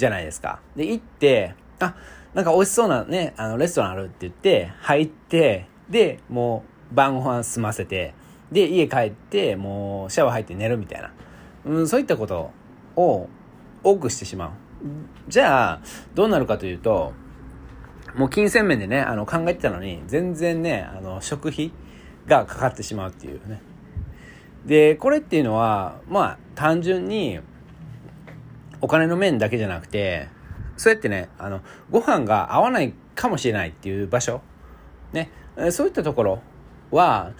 [0.00, 0.60] じゃないですか。
[0.74, 1.94] で、行って、あ、
[2.34, 8.14] なんか美味しそうなね、あの、レストランあるって言って、入って、で、もう、晩ご飯済ませて、
[8.50, 11.12] で、家帰って、もう、シャワー入って寝るみたいな。
[11.66, 12.50] うん、そういったこと
[12.96, 13.28] を
[13.84, 14.50] 多くしてしまう。
[15.28, 15.80] じゃあ、
[16.14, 17.12] どうなるかというと、
[18.14, 21.72] もう金銭面でね、あの考えてたのに、全然ね、あの食費
[22.26, 23.62] がかかってしまうっていうね。
[24.64, 27.40] で、これっていうのは、まあ、単純に、
[28.80, 30.28] お金の面だけじゃなくて、
[30.76, 34.40] そうやってね、あの、ご飯が合わないかもしれないっていう場所、
[35.12, 35.30] ね、
[35.70, 36.42] そういったところ
[36.90, 37.32] は、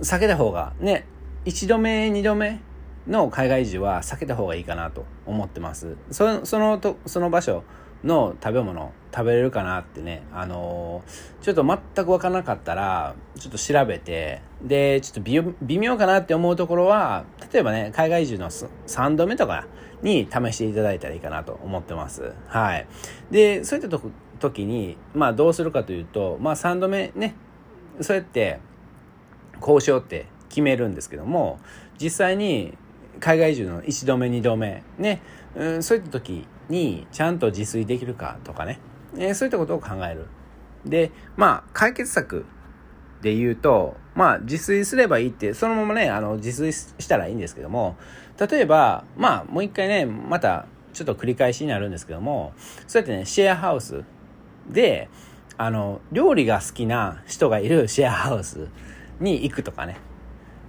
[0.00, 1.06] 避けた方が、ね、
[1.44, 2.60] 一度目、二度目
[3.06, 5.96] の海外移住は避けた方がいいかなと思ってます。
[6.10, 7.64] そそのと、その場所
[8.04, 19.66] の食べ物食べれるかなってね、あのー、ちょっと全くわからなかったら、ちょっと調べて、で、ちょっと微妙かなって思うところは、例えばね、海外移住の3度目とか
[20.02, 22.32] に試していただいたらいいかなと思ってます。
[22.46, 22.86] はい。
[23.30, 23.98] で、そういった
[24.38, 27.34] 時に、まあどうするかというと、まあ3度目ね、
[28.00, 28.60] そうやって
[29.60, 31.58] 交渉って決めるんですけども、
[32.00, 32.76] 実際に
[33.20, 35.22] 海外移住の1度目、2度目、ね、
[35.54, 38.80] うん、そういった時にちゃんと自炊できるかとかね、
[39.16, 40.26] えー、そういったことを考える。
[40.84, 42.46] で、まあ、解決策
[43.20, 47.96] で言うと、まあ、自炊すればいいって、そのままね、あの、自炊したらいいんですけども、
[48.48, 52.52] 例えば、まあ、もう一回ね、また、ちょっと繰り返しになるんですけども、
[52.86, 54.02] そうやってね、シェアハウス
[54.68, 55.08] で、
[55.56, 58.68] あの、料理が好きな人がいるシェアハウス
[59.20, 59.96] に行くとかね。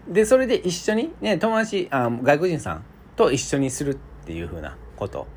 [0.08, 2.84] で、それで一緒に、ね、友達、あ外国人さん
[3.16, 5.28] と一緒にするっていうふうなこと。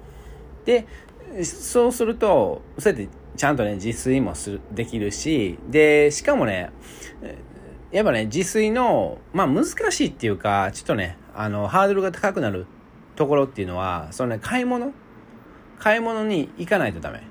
[0.64, 0.86] で、
[1.44, 6.70] そうすると、そうやってちゃんとね、自炊もする、できるし、で、しかもね、
[7.94, 12.66] やっぱね、自炊の、まあ難しいっていうか、ちょっとね、あの、ハードルが高くなる
[13.14, 14.92] ところっていうのは、そのね、買い物？
[15.78, 17.18] 買い物に行かないとダメ。
[17.18, 17.22] っ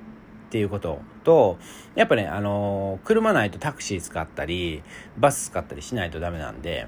[0.49, 1.57] ていうことと、
[1.95, 4.83] やっぱね、あの、車ないとタクシー使ったり、
[5.17, 6.87] バス使ったりしないとダメなんで、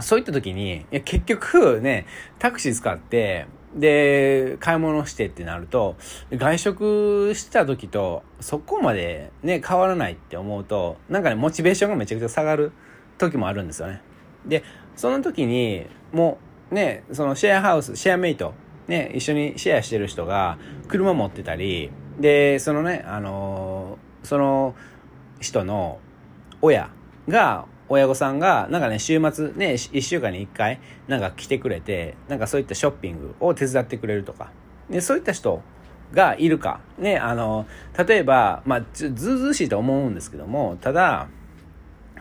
[0.00, 2.06] そういった時に、結局ね、
[2.40, 5.96] タクシー使って、で、買い物してってなると、
[6.32, 12.72] 外食してた時とそこまでね、変わらないって思うと、なんかね、モチベーションがめちゃくちゃ下がる
[13.18, 14.00] 時もあるんですよね。
[14.46, 14.62] で、
[14.96, 16.38] その時に、も
[16.70, 18.54] うね、そのシェアハウス、シェアメイト、
[18.86, 20.58] ね、一緒にシェアしてる人が
[20.88, 24.74] 車持ってたり、で、そのね、あのー、その
[25.40, 25.98] 人の
[26.62, 26.90] 親
[27.28, 34.50] が親御さんが、なんかね、週末ね、1週間に1回、なんか来てくれて、なんかそういったショッピングを手伝ってくれるとか、
[34.90, 35.62] で、そういった人
[36.12, 36.80] がいるか。
[36.98, 37.66] ね、あの、
[38.06, 41.28] 例えば、まあ、ずうずうしいと思うんですけども、ただ、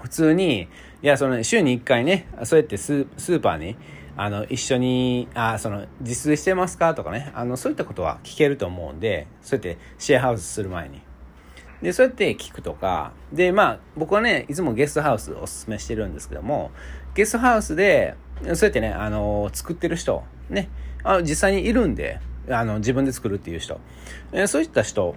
[0.02, 0.68] 普通に、
[1.02, 3.76] いや、その、週に1回ね、そうやってスーパーに、
[4.16, 6.94] あの、一緒に、あ、その、自炊してますか？
[6.94, 11.02] とかね、あの、そういったことは聞けると思うんで、そうやってシェアハウスする前に。
[11.84, 16.72] で、そうやって聞くとか、で、まあ、僕はね、いつもゲストハウスおすすめしてるんですけども、
[17.14, 20.70] ゲストハウスで、そうやってね、あの、作ってる人、ね、
[21.04, 23.82] あ実際にいるんで、あの、自分で作るっていう人、
[24.32, 25.16] えそういった人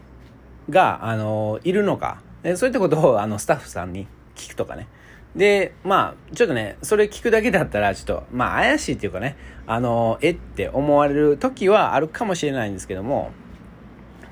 [0.68, 4.88] が、あの、いるのか、えそういったことを、あの、スタッフさんに聞くとかね。
[5.36, 9.36] で、まあ、ちょっとね、それ聞くだけだったら、ちょっと、まあ、怪しいっていうかね、
[9.68, 13.30] あの、えって思われる時はあるかもしれないんですけども、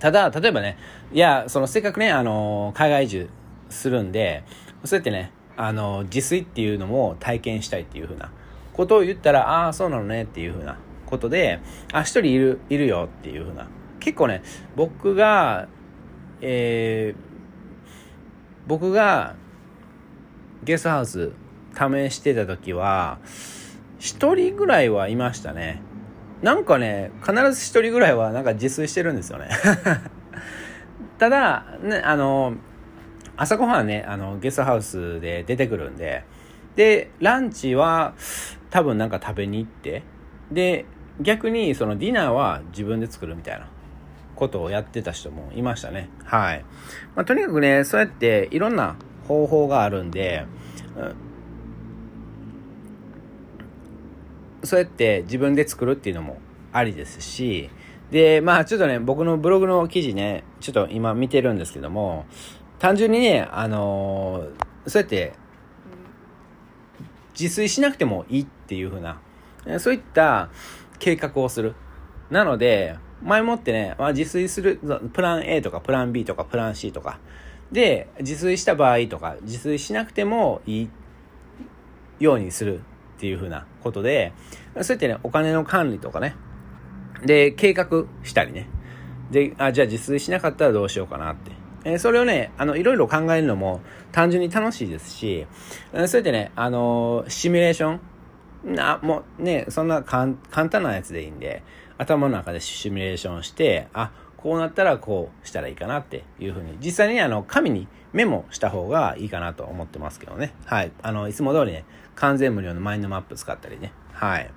[0.05, 0.77] ただ、例えばね、
[1.15, 3.31] いや、そのせっかくね、あの、海外移住
[3.71, 4.45] するんで、
[4.85, 8.31] そうやってね、あの、自炊っていうのも体験したいっていうふうな
[8.75, 11.59] ことを言ったら、ああ、そうなのねっていうふうなことで、
[11.91, 13.67] あ、一人いる、いるよっていうふうな。
[13.99, 14.43] 結構ね、
[14.77, 15.69] 僕が、
[16.43, 17.21] えー、
[18.67, 19.37] 僕が
[20.65, 21.33] ゲストハウス
[21.73, 23.21] 試してた時は、
[23.99, 25.81] 一人ぐらいはいましたね。
[26.43, 29.49] なんかね、必ず一人ぐらいはなんか自炊してるんですよね。
[31.19, 32.55] ただ、ね、あの、
[33.37, 36.25] 朝ごはんね、あの、ゲストハウスで出てくるんで、
[36.77, 38.15] で、ランチは
[38.71, 40.03] 多分なんか食べに行って、
[40.51, 40.85] で、
[41.21, 43.69] 逆にそのディナーは自分で作るみたいな
[44.35, 46.11] ことをやってた人もいましたね。
[46.25, 46.65] はい。
[47.15, 48.97] まあ、とにかくね、そうやっていろんな
[49.29, 50.47] 方法があるんで、
[54.65, 56.39] そうやって自分で作るっていうのも
[56.73, 57.71] ありですし、
[58.11, 62.27] で、まあちょっとね、僕のブログの記事ね、ちょっと今見てるんですけども、
[62.79, 65.33] 単純にね、あのー、そうやって、
[67.39, 69.21] 自炊しなくてもいいっていう風な、
[69.79, 70.51] そういった
[70.99, 71.75] 計画をする。
[72.31, 74.79] なので、前もってね、まあ、自炊する、
[75.13, 77.19] プラン A とかプラン B とかプラン C とか、
[77.73, 80.89] で、自炊した場合とか、自炊しなくてもいい
[82.21, 82.83] ようにする
[83.17, 84.33] っていう風なことで、
[84.81, 86.35] そうやってね、お金の管理とかね、
[87.25, 88.69] で、計画したりね。
[89.31, 91.53] で、あ、じゃあ自炊しなかったらどうしようかなって。
[91.85, 93.81] え、それをね、あの、いろいろ考えるのも
[94.13, 95.47] 単純に楽しいですし、
[95.93, 97.99] そうやってね、あの、シミュレーショ
[98.65, 100.35] ンな、もうね、そんな簡
[100.71, 101.63] 単なやつでいいんで、
[101.99, 110.55] 頭の中でシミュレーションして、あ、こうなったらこうしたらいいかなっていうふうに、実際にあの、紙にメモした方がいいかなと思ってますけどね。
[110.67, 110.93] はい。
[111.03, 111.85] あの、いつも通りね、
[112.17, 113.93] 完全無料のマインドマップ使ったりね。
[114.13, 114.51] はい。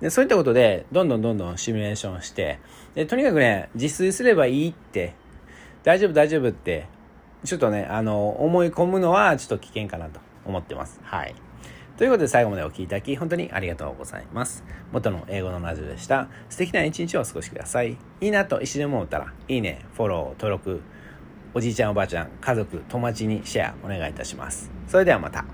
[0.00, 2.58] で、そういったことで、どんどんどんどんシミュレーションして、
[2.94, 5.14] で、とにかくね、自炊すればいいって、
[5.82, 6.86] 大丈夫大丈夫って、
[7.44, 11.00] ちょっとね、あの、思い込むのはちょっと危険かなと思ってます。
[11.02, 11.34] はい。
[11.96, 14.64] ということで最後までお聴きいただき本当にありがとうございます。
[14.90, 16.28] 元の英語のラジオでした。
[16.48, 17.96] 素敵な一日をお過ごしください。
[18.20, 20.82] いいなと一緒に思ったら、いいね、フォロー、登録、
[21.54, 24.72] おじいちゃんおばあちゃん、家族、友達にシェアお願いいたします。
[24.88, 25.44] それではまた。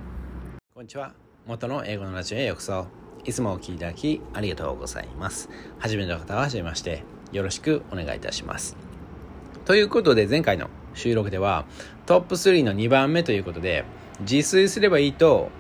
[0.73, 1.20] こんにちは。
[1.51, 2.87] 元の英語のラジオへようこそ。
[3.25, 5.51] いつもお聴きいただきありがとうございます。
[5.81, 8.77] 初めての方は初めまして、よろしくお願いいたします。
[9.65, 11.65] ということで前回の収録では
[12.07, 13.85] トップ3の2番目ということで
[14.21, 15.51] 自炊すればいいと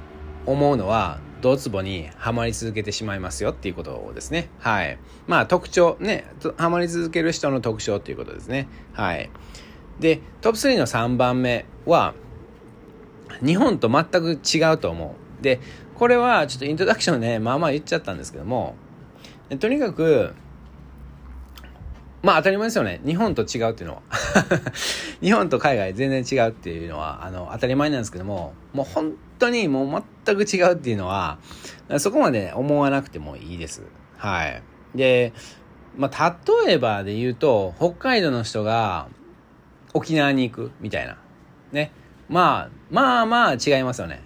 [0.46, 4.48] 思うのはドツボにはまり続けてしまいますよっていうことですね。
[4.60, 4.96] はい。
[5.26, 6.24] まあ特徴、ね、
[6.56, 8.68] はまり続ける人の特徴っていうことですね。
[8.92, 9.28] はい。
[9.98, 12.14] で、トップ3の3番目は、
[13.44, 15.29] 日本と全く違うと思う。
[15.40, 15.60] で、
[15.94, 18.74] これはちょっとイントロダクションね、まあまあ言っちゃったんですけども、
[19.58, 20.34] とにかく、
[22.22, 23.00] まあ当たり前ですよね。
[23.04, 24.02] 日本と違うっていうのは。
[25.22, 31.38] 日本と海外全然違うっていうのは、あの、当たり前なんですけども、もう本当にもう全く違うっていうのは、
[31.98, 33.82] そこまで思わなくてもいいです。
[34.18, 34.62] はい。
[34.94, 35.32] で、
[35.96, 39.08] まあ例えばで言うと、北海道の人が
[39.94, 41.16] 沖縄に行くみたいな。
[41.72, 41.92] ね。
[42.30, 44.22] まあ、まあまあ違いますよね。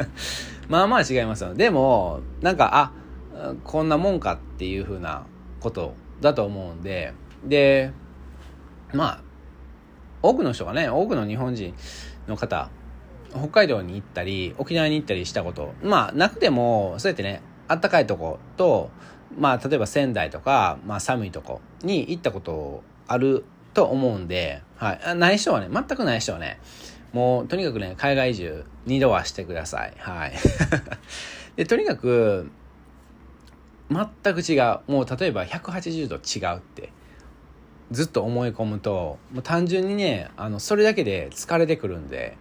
[0.68, 1.52] まあまあ違いますよ。
[1.54, 5.26] でも、なんか、あ、こんなもんかっていうふうな
[5.60, 7.12] ことだと思うんで、
[7.44, 7.92] で、
[8.94, 9.20] まあ、
[10.22, 11.74] 多くの人がね、多くの日本人
[12.26, 12.70] の方、
[13.30, 18.90] 北海道に行ったり、沖縄に行ったりしたこと、まあ、なくても、そうやってね、あったかいとこと、
[19.36, 25.16] まあ、例えば仙台とか、まあ、寒いとこに行ったことあると思うんで、はい。
[25.16, 26.58] ない人はね、全くない人はね、
[27.14, 29.94] もう、とにかくね、海外移住、二度はしてください。
[29.98, 30.32] はい。
[31.54, 32.50] で、とにかく、
[33.88, 34.80] 全く違う。
[34.88, 36.90] もう、例えば180度違うって、
[37.92, 42.36] ずっと思い込むと、もう単純にね、あの、それだけで疲れてくるんで、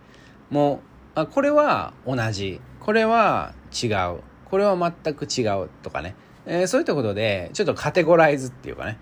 [0.49, 0.79] もう、
[1.19, 2.59] あ、これは同じ。
[2.79, 4.21] これは違う。
[4.45, 6.15] これは全く違うとかね。
[6.47, 8.97] えー、そういったことで、ちょっとカテゴライズっていうかね、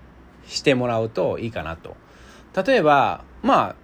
[0.45, 1.95] してもらうといいかなと。
[2.65, 3.75] 例えば、まあ、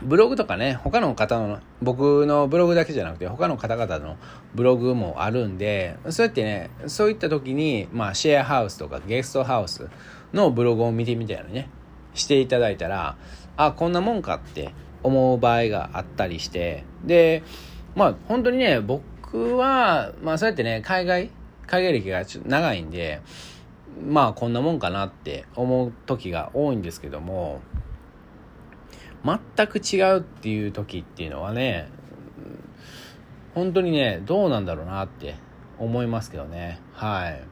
[0.00, 4.16] ブログとかね、他の方の、僕のブログだけじゃなくて、他の方々の
[4.54, 9.88] ブログもあるんで、そうやってね、そういった時に、まあ、シェアハウスとかゲストハウス
[10.32, 11.68] のブログを見てみたりね、
[12.14, 13.16] していただいたら、
[13.56, 17.42] あ、こんなもんかって思う場合があったりして、で、
[17.94, 21.30] まあ、本当にね、僕は、まあ、そうやってね、海外、
[21.66, 23.20] 海外歴がちょっと長いんで、
[24.06, 27.60] まあ、こんなもんかなって思う時が多いんですけども、
[29.24, 31.88] 全く違うっていう時っていうのはね、
[33.54, 35.36] 本当にね、どうなんだろうなって
[35.78, 36.80] 思いますけどね。
[36.92, 37.42] はい。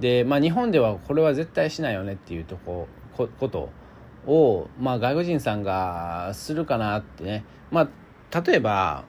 [0.00, 3.70] で、まあ日本ではこれは絶対しないよねっていうとこ、ここと
[4.26, 7.44] を、まあ外国人さんがするかなってね。
[7.70, 7.88] ま
[8.32, 9.04] あ、例えば、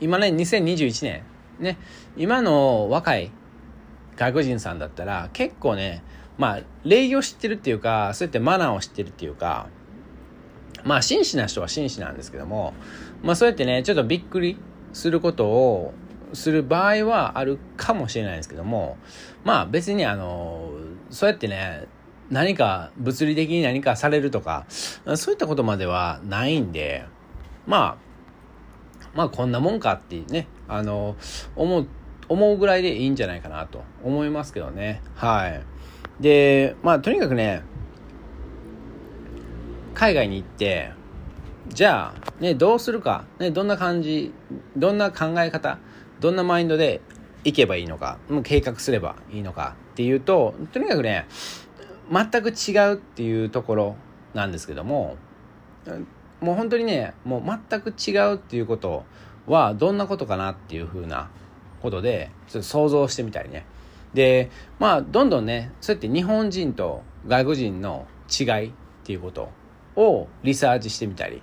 [0.00, 1.22] 今ね、2021年、
[1.58, 1.78] ね、
[2.16, 3.30] 今の若い
[4.16, 6.02] 外国人さんだったら結構ね、
[6.38, 9.68] まあ、礼儀を知ってるっていうか、そうやってマナーを知ってるっていうか、
[10.84, 12.74] まあ、真摯な人は真摯なんですけども、
[13.22, 14.58] まあ、そうやってね、ちょっとびっくり
[14.92, 15.94] することを
[16.32, 18.96] する場合はあるかもしれないですけども、
[19.44, 20.70] まあ、別にあの、
[21.10, 21.86] そうやってね、
[22.30, 27.04] 何か物理的に何かされるとか、そういったことまではないんで、
[27.66, 28.12] まあ、
[29.14, 31.16] まあこんなもんかってね、あの、
[31.54, 31.86] 思う、
[32.28, 35.02] 思うぐらいでいいんじゃないかなと思いますけどね。
[35.14, 35.62] はい。
[36.20, 37.62] で、まあとにかくね、
[39.94, 40.92] 海外に行って、
[41.68, 44.32] じゃあ、ね、どうするか、ね、どんな感じ、
[44.76, 45.78] どんな考え方、
[46.20, 47.00] どんなマインドで
[47.44, 51.26] 行けばいいのか、もう計画すればいいのかっていうと、とにかくね、
[52.10, 53.96] 全く違うっていうところ
[54.34, 55.16] なんですけども、
[56.40, 59.04] もう本当にね、もう全く違うっていうこと
[59.46, 61.30] はどんなことかなっていうふうな
[61.80, 63.64] ことで、ちょっと想像してみたりね。
[64.14, 68.72] で、まあ、どんどんね、そうやって日本人と外国人の違いっ
[69.04, 69.50] ていうこと
[69.96, 71.42] をリサーチしてみたり。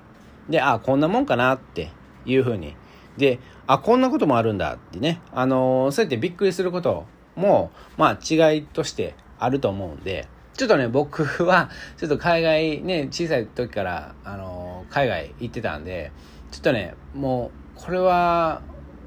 [0.50, 1.92] で、あ、こんなもんかなって
[2.26, 2.76] いうふうに。
[3.18, 5.22] で、あ、こんなこともあるんだってね。
[5.32, 16.12] あのー、そうやってびっくりすることも、まあ違いとしてあると思うんで、ちょっとね、僕は、ちょっと海外ね、小さい時から、あのー、海外行ってたんで、
[16.52, 18.62] ちょっとね、もう、これは、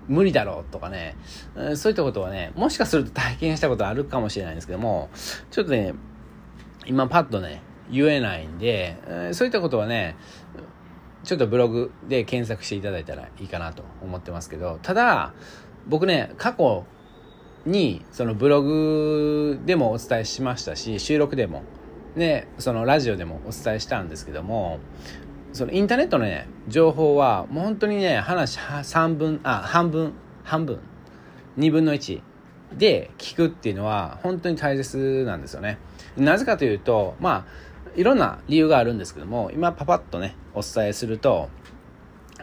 [0.08, 1.16] 無理だろうとかね、
[1.74, 5.10] そういったことはね、もしかすると体験したことあるかもしれないんですけども、
[5.50, 5.94] ちょっとね、
[6.86, 8.96] 今パッとね、言えないんで、
[9.32, 10.16] そういったことはね、
[11.24, 15.34] ちょっとブログで検索していただいたらいいかなと思ってますけど、ただ、
[15.86, 16.84] 僕ね、過去
[17.64, 21.62] に、そのブログでもお伝えしましたし、収録でも、
[22.16, 24.80] ね、そのラジオでもお伝えしたんですけども、
[25.52, 30.12] そのインターネットのね、情報は、もう本当にね、話3分、あ、半分、
[30.44, 30.80] 半分、
[31.58, 32.20] 2分の1
[32.76, 35.78] で聞くっていうのは、本当に大切なんですよね。
[36.16, 41.48] なぜかというと、まあ、いろんな理由があるんですけども、今パパッとね、お伝えすると、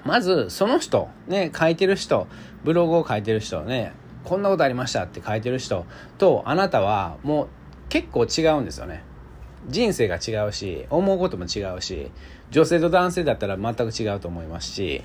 [0.06, 2.28] まず、その人、ね、書いてる人、
[2.64, 3.93] ブログを書いてる人ね、
[4.24, 5.86] こんなことありましたって書いてる人
[6.18, 7.47] と、あなたはもう
[7.89, 9.04] 結構違うんですよね。
[9.68, 12.12] 人生が違うし、思うことも違うし、
[12.52, 15.04] 女性と男性だったら全く違うと思いますし、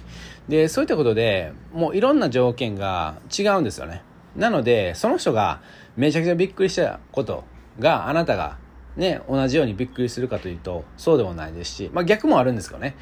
[0.49, 4.03] で、そういったことでもういろんな条件が違うんですよね。
[4.37, 5.61] なので、その人が
[5.97, 7.45] めちゃくちゃびっくりしたこと
[7.79, 8.59] があなたが
[8.97, 12.97] ね、同じようにびっくりするかというと、そうでもないですし、まあ逆もあるんですけどね。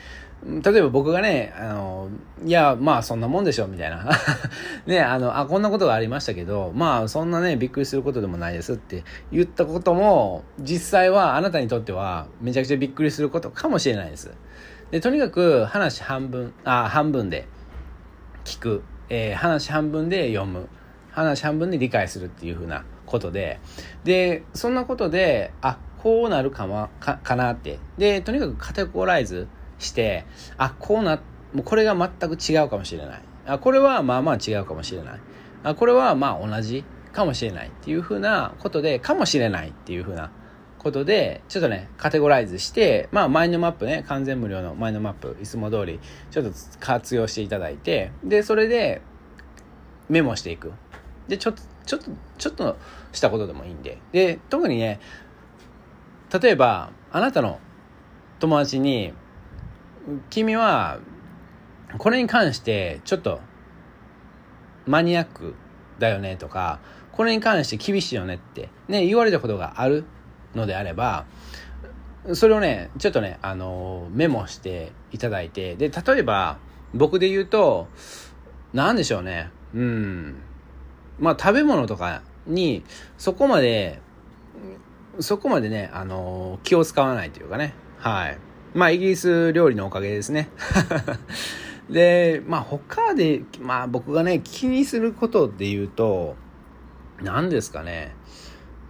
[0.44, 2.08] 例えば僕がね、あの、
[2.44, 4.10] いや、まあそんなもんでしょう、みたいな。
[4.86, 14.32] ね、あの、あ、こんなことがありましたけど、まあそんなね、びっくりすることでもないですって言ったことも、実際はあなたにとってはめちゃくちゃびっくりすることかもしれないです。
[14.90, 17.46] で、とにかく話半分、あ、半分で
[18.44, 20.68] 聞く、えー、話半分で読む、
[21.12, 23.60] 話半分で理解するっていうふうなことで、
[24.02, 27.78] で、そんなことで、あ、こうなるかも、か、かなって。
[27.96, 29.46] で、とにかくカテゴライズ、
[29.82, 30.24] して、
[30.56, 31.16] あ、こうな、
[31.52, 33.22] もうこれが全く違うかもしれない。
[33.46, 35.20] あ、これはまあまあ違うかもしれない。
[35.64, 40.30] あ、これはまあ同じかもしれないっていうふうなことで、かもしれないっていうふうな
[40.78, 46.00] ことで、ちょっとね、カテゴライズして、まあ、マインドマップね、完全無料のマインドマップ、いつも通り、
[46.30, 49.02] ちょっと活用していただいて、で、それで、
[50.08, 50.72] メモしていく。
[51.28, 52.76] で、ちょっと、ちょっと、ちょっと
[53.12, 53.98] したことでもいいんで。
[54.12, 55.00] で、特にね、
[56.40, 57.60] 例えば、あなたの
[58.38, 59.12] 友達に、
[60.30, 60.98] 君は
[61.98, 63.40] これに関してちょっと
[64.86, 65.54] マニアック
[65.98, 66.80] だよねとか
[67.12, 70.04] これに関して厳しいよねってね言われたことがある
[70.54, 71.26] のであれば
[72.34, 76.58] それをねちょっとねあのメモしていただいてで例えば
[76.94, 77.88] 僕で言うと
[78.72, 80.36] 何でしょうねうん
[81.22, 82.84] まあ食べ物とかに
[83.16, 84.00] そこまで
[85.20, 88.38] そこまでねあの気を使わないというかねはい
[88.74, 90.48] まあ、イギリス料理のおかげですね。
[91.90, 96.36] で、まあ、他で、まあ、僕がね、気にすることで言うと、
[97.20, 98.14] 何ですかね。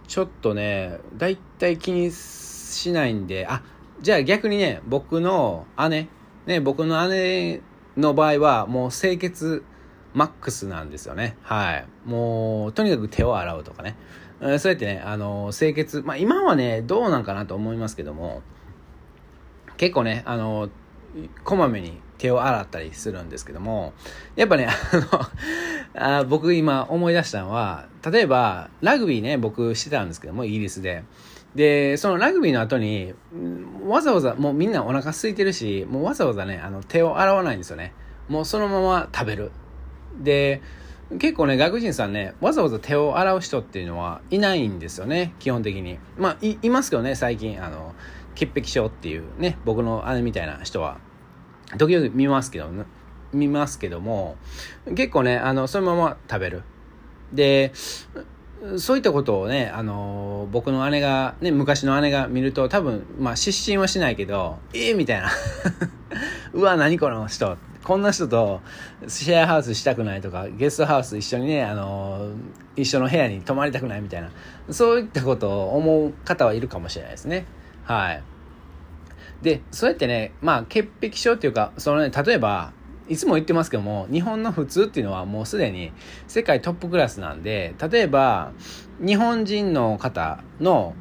[0.07, 3.61] ちょっとね、だいたい気にしないんで、あ、
[4.01, 6.07] じゃあ逆にね、僕の姉、
[6.45, 7.59] ね、僕の姉
[7.97, 9.65] の場合は、もう清潔
[10.13, 11.37] マックスなんですよね。
[11.41, 11.85] はい。
[12.05, 13.95] もう、とにかく手を洗うとかね。
[14.59, 18.41] そうやってね、あの、清潔、まあ今はね、どうなんかなと思いますけども、
[19.77, 20.69] 結構ね、あの、
[21.43, 23.93] こまめに手を洗ったりするんですけども、
[24.35, 24.97] やっぱね、あ
[25.93, 31.03] の、あ僕今思い出したのは、例えば、ラグビーね、僕してたんですけども、イギリスで。
[31.55, 33.13] で、そのラグビーの後に、
[33.85, 37.93] わざわざ、もうみんなお腹空いてるし、もうわざわざね、あの、手を洗わないんですよね。
[38.27, 39.51] もうそのまま食べる。
[40.19, 40.61] で、
[41.19, 45.99] 結構ね、外国人さんね、わざわざ手を洗う人っていうのはいないんですよね、基本的に。
[46.17, 47.93] まあ、い、いますけどね、最近、あの、
[48.35, 50.97] 潔癖症っていうね、僕の姉みたいな人は、
[51.77, 52.69] 時々見ますけど、
[53.31, 54.37] 見ますけども、
[54.95, 56.63] 結構ね、あの、そのまま食べる。
[57.31, 57.73] で、
[58.77, 65.29] そういったことをね、あの僕の姉が、ね、昔の姉が見ると多分、まあ失神はしないけど、ええー、みたいな。
[66.53, 67.57] うわ、何この人。
[67.83, 68.61] こんな人と
[69.07, 72.29] シェアハウスしたくないとか、ゲストハウス一緒にね、あの
[72.77, 74.31] 一緒の部屋に泊まりたくないみたいな、
[74.69, 77.45] そういったことを思う方はいるかもしれないですね。
[77.83, 78.23] はい。
[79.41, 82.71] で、そうやってね、まあ、潔癖症っていうか、そのね、例えば、
[83.13, 85.91] いつも言ってますけども、日本の普通っていうのはもうすでに
[86.27, 88.51] 世界トップクラスなんで、例えば、
[88.99, 90.95] 日本人の方の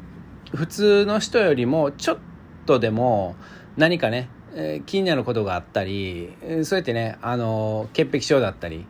[0.55, 2.19] 普通の人よりもちょっ
[2.67, 3.35] とでも
[3.79, 6.35] 何かね、えー、気になることがあったり、
[6.65, 8.85] そうやってね、あの、潔癖症だったり、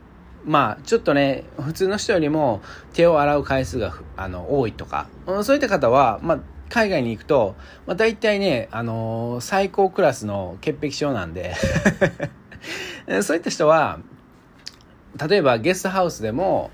[0.44, 2.60] まあ、ちょっとね、普通の人よりも
[2.92, 5.06] 手を洗う回数があの多いとか、
[5.44, 7.54] そういった方は、まあ、海外に行くと、
[7.86, 11.54] まあ、大体ね、あのー、最高クラスの潔癖症なんで。
[13.22, 14.00] そういった人は、
[15.28, 16.70] 例えばゲストハウスでも、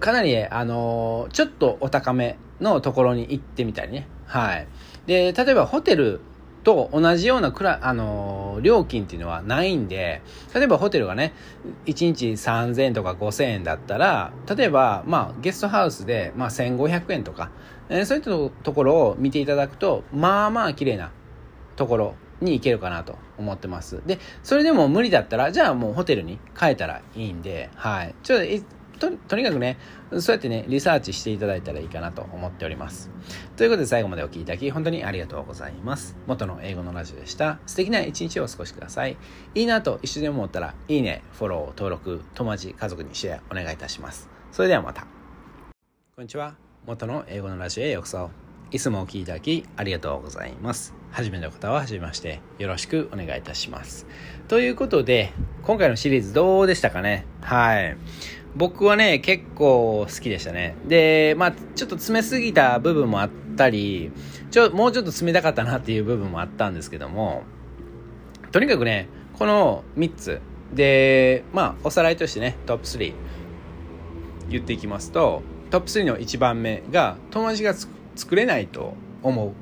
[0.00, 4.06] かなり、あの、ちょっとお高めのところに行ってみたりね。
[4.26, 4.66] はい。
[5.06, 6.20] で、例えばホテル
[6.64, 10.20] と同じようなくら、あの、料金っていうのはないんで、
[10.54, 11.32] 例えばホテルがね、
[11.86, 17.50] 1日3000円とか5000円だったら、例えば、まあ、ゲストハウスで、まあ、1500円とか、
[17.88, 21.10] えー、そういったところを見ていただくと、まあまあ綺麗な
[21.76, 24.02] ところに行けるかなと思ってます。
[24.06, 28.14] で、それでも無理だったら、じゃあもうホテルに帰ったらいいんで、はい。
[28.22, 28.40] ちょっ
[28.98, 29.78] と、とにかくね、
[30.18, 33.10] そうやってね、リサーチしていただいたらいいかなと思っております。
[33.56, 36.16] ということで最後までお聴きいただき、本当にありがとうございます。
[36.26, 37.58] 元の英語のラジオでした。
[37.66, 39.16] 素敵な一日をお過ごしください。
[39.54, 44.28] いいなと一緒に思ったら、いいね、フォロー、登録、友達、家族にシェアお願いいたします。
[44.52, 45.06] それではまた。
[46.16, 46.56] こんにちは。
[46.86, 48.30] 元の英語のラジオへようこそ。
[48.70, 50.97] いつもお聴きいただきありがとうございます。
[51.10, 54.06] 初めての方は初めまして、よろしくお願いいたします。
[54.46, 55.32] ということで、
[55.62, 57.26] 今回のシリーズどうでしたかね？
[57.40, 57.96] はい。
[58.54, 60.76] 僕はね、結構好きでしたね。
[60.86, 64.12] で、まあちょっと詰めすぎた部分もあったり、
[64.50, 67.42] ちょ、もうちょっと詰めたかったなっていう部分もあったんですけども、
[68.52, 70.40] とにかくね、この3つ、
[70.72, 73.12] で、まあおさらいとしてね、トップ3
[74.48, 77.74] 言っていきますと、トップ3の1番目が友達が
[78.14, 79.52] 作れないと思う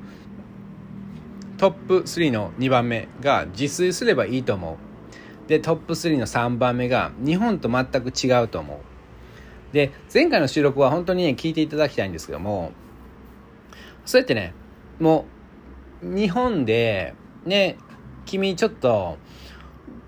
[1.59, 5.49] トップ3の2番目が自炊すればいいと思う。
[5.49, 8.79] でトップ3の3番目が日本と全く違うと思う。
[9.73, 12.73] で前回の収録は本当にね聞いていただきたいんですけども
[14.05, 14.55] そうやってね
[15.01, 15.27] も
[16.03, 17.79] う日本でね
[18.25, 19.19] 君ちょっと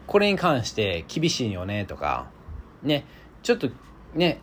[0.06, 2.30] これに関して厳しいよねとか
[2.82, 3.04] ね
[3.42, 3.68] ちょっと
[4.14, 4.40] ね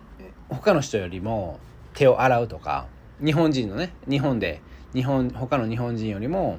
[0.49, 1.60] 他の人よりも
[1.93, 2.88] 手を洗うとか
[3.24, 4.62] 日本人のね日本で
[4.96, 6.58] 日本他の日本人よりも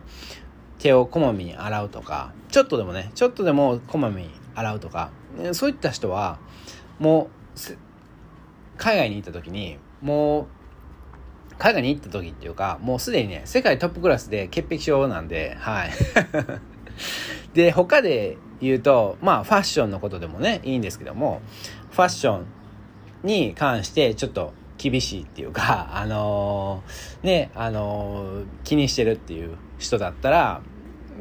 [0.78, 5.10] 手をこまめに洗うとかちょっとでもねちょっとでもこまめに洗うとか
[5.52, 6.38] そういった人は
[6.98, 7.60] もう
[8.76, 10.46] 海外に行った時にもう
[11.58, 15.90] 海外に行った時っていうかもうすでにね世界トップクラスで潔癖症なんではい。
[17.54, 21.40] で他で言うとまあファッションのことでもねいいんですけども
[21.90, 22.46] ファッション
[23.22, 24.52] に関してちょっと
[24.90, 30.62] 厳しいっていうか、 あのー、ね、あのー、気にしてるっていう人だったら、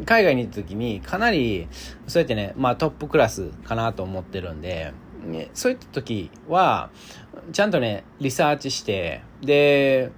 [0.06, 1.68] 海外に行った時にかなり、
[2.08, 4.94] そうやってね、まあトップクラスかなと思ってるんで、
[5.26, 6.90] ね、そういった時は、
[7.52, 10.12] ちゃんとね、リサーチして、で、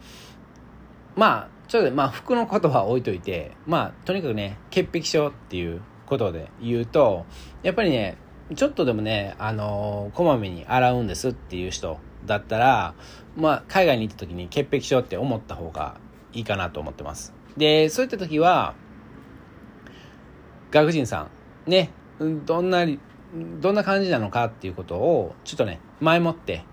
[1.15, 7.25] まあ、ちょっと、まあ服のことは置いといて、まあ、とにかくね、潔癖症っていうことで言うと、
[7.63, 8.17] やっぱりね、
[8.55, 12.93] ちょっとでもね、あのー、こまめに洗うんですっていう人だったら、
[13.37, 15.97] まあ、海外に行った時に潔癖症って思った方が
[16.33, 17.33] いいかなと思ってます。
[17.55, 18.73] で、そういった時は、
[20.71, 21.29] 外国人さ
[21.67, 22.85] ん、ね、どんな、
[23.61, 26.63] どんな感じなのかっていうことを、ちょっとね、前もって、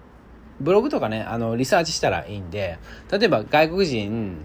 [0.61, 2.79] ブログとかね、あの、リサーチしたらいいんで、
[3.13, 4.45] 例えば外国人、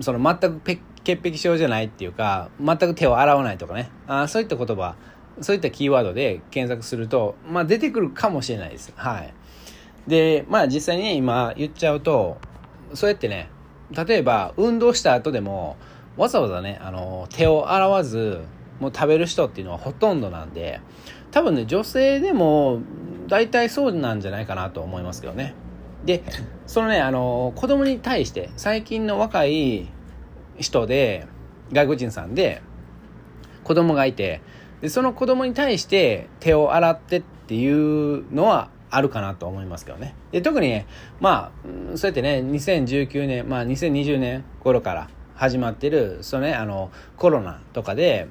[0.00, 0.60] その全く
[1.04, 4.96] 潔癖症じゃないっていうか、全く手を洗わないとかね、あそういった言葉、
[5.40, 8.92] そういったキーワードで検索すると、まあ出てくるかもしれないです。
[8.96, 9.34] はい。
[10.06, 12.38] で、まあ実際にね、今言っちゃうと、
[12.94, 13.48] そうやってね、
[13.90, 15.76] 例えば運動した後でも、
[16.16, 18.40] わざわざね、あの、手を洗わず、
[18.80, 20.80] もう食べる人っていうのはほとんどなんで、
[21.30, 22.80] 多分ね、女性でも
[23.28, 25.54] 大体そうなんじゃないかなと思いますけどね。
[26.04, 26.22] で、
[26.66, 29.88] そのね、あの、子供に対して、最近の若い
[30.58, 31.26] 人で、
[31.72, 32.62] 外国人さんで、
[33.62, 34.40] 子供がいて、
[34.80, 40.14] で、その子供に対して手を洗ってっていうのはあるかなと思いますけどね。
[40.32, 40.86] で、特にね、
[41.20, 41.52] ま
[41.94, 48.28] あ、そうやってね、2019年、まあ2020年頃から始まってる、そのね、あの、コロナとかで、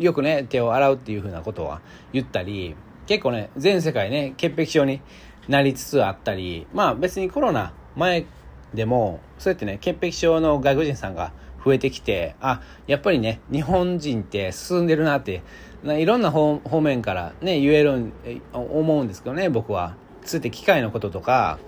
[0.00, 1.80] よくね、手を洗うっていうふうなことは
[2.12, 2.74] 言ったり、
[3.06, 5.00] 結構ね、全世界ね、潔癖症に
[5.48, 8.26] なりつつあったり、まあ別にコロナ前
[8.74, 11.32] でも、そうやってね、潔癖症の外国人さんが
[11.64, 15.42] 増えてきて、あ、やっぱりね、日本人って進んでるなって
[15.94, 18.12] いろんな方面からね、言える、
[18.52, 19.96] 思うんですけどね、僕は。
[20.24, 21.58] つって機械のこととか、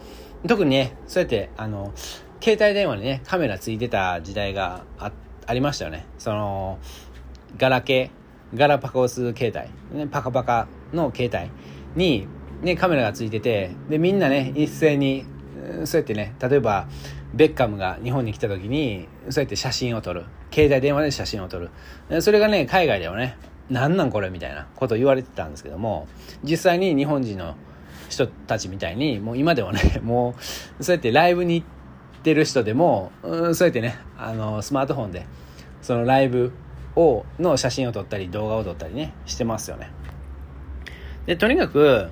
[0.46, 1.92] 特にね、そうやって、あの、
[2.40, 5.12] 携帯電話にね、カメラついてた時代があ
[5.46, 6.06] ありましたよね。
[6.18, 6.78] その、
[7.56, 9.52] ガラケー、ガラパコス携
[9.92, 11.50] 帯、ね、パカパカの携帯
[11.96, 12.26] に、
[12.62, 15.24] ね、カメラがついてて、で、みんなね、一斉に、
[15.84, 16.88] そうやってね、例えば、
[17.34, 20.24] ベッカムが日本に来た時に、そうやって写真を撮る。
[20.50, 21.70] 携帯電話で写真を撮る。
[22.20, 23.36] それがね、海外ではね、
[23.70, 26.08] なんなんこれみたいなことを言われてたんですけども、
[26.42, 27.54] 実際に日本人の
[28.08, 30.34] 人たちみたいに、もう今ではね、 も
[30.78, 35.26] う、そうやってライブに行ってる人でも、うん、そうやってね、あの、スマートフォンで、
[35.82, 36.52] そのライブ
[36.96, 39.90] を、の写真を撮ったり、動画を撮ったりね、してますよね。
[41.26, 42.08] で、とにかく、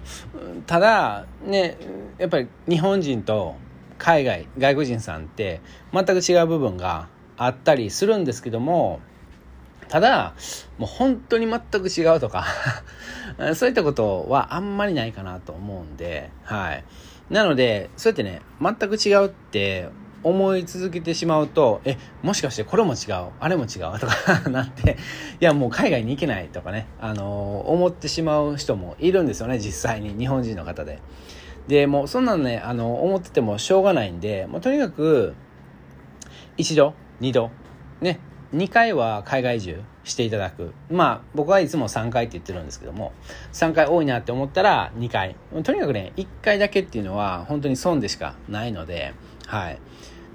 [0.67, 1.79] ただ、ね、
[2.19, 3.57] やっぱり日本人と
[3.97, 9.01] 海外、外国人さんって全く違う部分があったりするんですけども、
[9.89, 10.35] ただ、
[10.79, 12.47] もう本当に全く違うとか
[13.55, 16.85] そういったことはあんまりないかなと思うんで、はい。
[17.31, 19.89] なので、そうやってね、全く違うって
[20.23, 24.97] 思い続けてしまうと、え、もしかしてこれも違う、あれも違うとか なって、
[25.41, 31.01] いやもう海外に行けないとかね、あのー、思ってしまう人もいるんですよね、実際に、日本人の方で。
[31.69, 35.35] で、もうそんなのね、あの、思っててもしょうがないんで、もうとにかく、
[36.57, 37.51] 一度、二度、
[38.01, 38.21] ね、
[38.55, 40.73] 2回は海外移住していただく。
[40.91, 43.13] まあ、僕はいつも3回って言ってるんですけども、
[43.53, 45.37] 3回多いなって思ったら2回。
[45.65, 49.15] とにかくね、1回だけっていうのは本当に損でしかないので、
[49.47, 49.79] はい。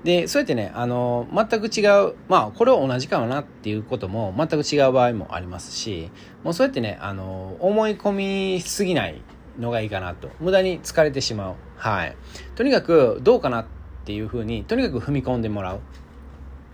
[0.03, 6.09] で、そうやってね、あの、全く違う、まあ、これは同じかもなっていうことも全く違う場合もありますし、
[6.43, 8.11] もうそうやってね、あの、思い込
[8.55, 9.21] みすぎない
[9.59, 10.29] のがいいかなと。
[10.39, 11.55] 無駄に疲れてしまう。
[11.77, 12.15] はい。
[12.55, 13.65] とにかく、どうかなっ
[14.05, 15.79] ていうふうに、とにかく踏み込んでもらう。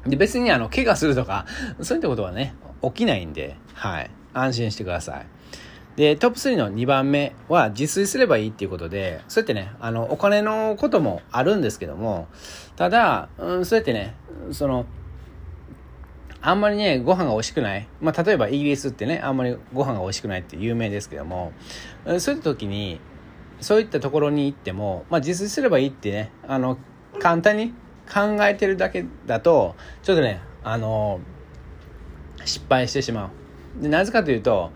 [0.08, 1.45] で、別にあの、怪我するとか、
[1.82, 4.12] そういったことはね、起きないんで、はい。
[4.34, 5.26] 安心してください。
[5.97, 12.28] で、トップ3の2番目は自炊すればいいっていうことで、そうやってね、あの、お金のこともあるんですけども、
[12.76, 14.16] ただ、うん、そうやってね、
[14.51, 14.86] その、
[16.39, 17.88] あんまりね、ご飯が美味しくない。
[17.99, 21.51] まあ、例えばイギリスってね、あんまりご飯が美味しくないって有名ですけども、
[22.20, 22.99] そういった時に、
[23.60, 26.78] そういったところに行っても、まあ、自炊すればいいってね、あの、
[27.20, 27.74] 簡単に
[28.12, 31.20] 考えてるだけだと、ちょっとね、あの、
[32.45, 33.32] 失敗してしま
[33.80, 33.82] う。
[33.82, 34.72] でなぜかというと、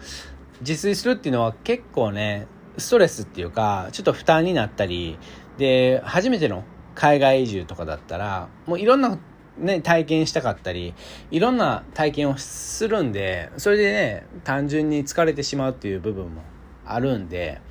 [0.62, 5.18] 自炊するっていうのは結構ね、ストレスっていうか、ちょっと負担になったり、
[5.58, 6.64] で、初めての
[6.96, 9.18] 海外移住とかだったら、もういろんな
[9.58, 10.94] ね、体験したかったり、
[11.30, 16.42] いろんな体験をするんで、それでね、単純に疲れてしまうっていう部分も
[16.86, 17.62] あるんで、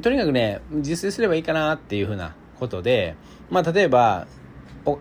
[0.00, 3.14] とにかくね、自炊すればいいかなっていうふうなことで、
[3.50, 4.26] まあ例えば、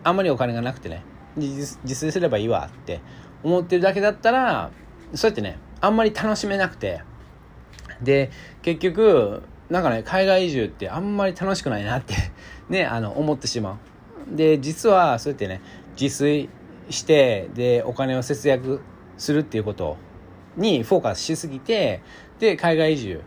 [0.04, 1.04] あんまりお金がなくてね、
[1.36, 3.02] 自炊すればいいわって
[3.44, 4.72] 思ってるだけだったら、
[5.14, 7.02] そうやってね、あんまり楽しめなくて、
[8.02, 12.14] で、結局、なんかね、海外移住ってあんまり楽しくないなって
[12.70, 13.80] ね、あの、思ってしま
[14.34, 14.36] う。
[14.36, 15.62] で、実は、そうやってね、
[16.00, 16.50] 自炊
[16.90, 18.82] して、で、お金を節約
[19.18, 19.98] するっていうこと
[20.58, 22.02] にフォーカスしすぎて、
[22.40, 23.22] で、海外移住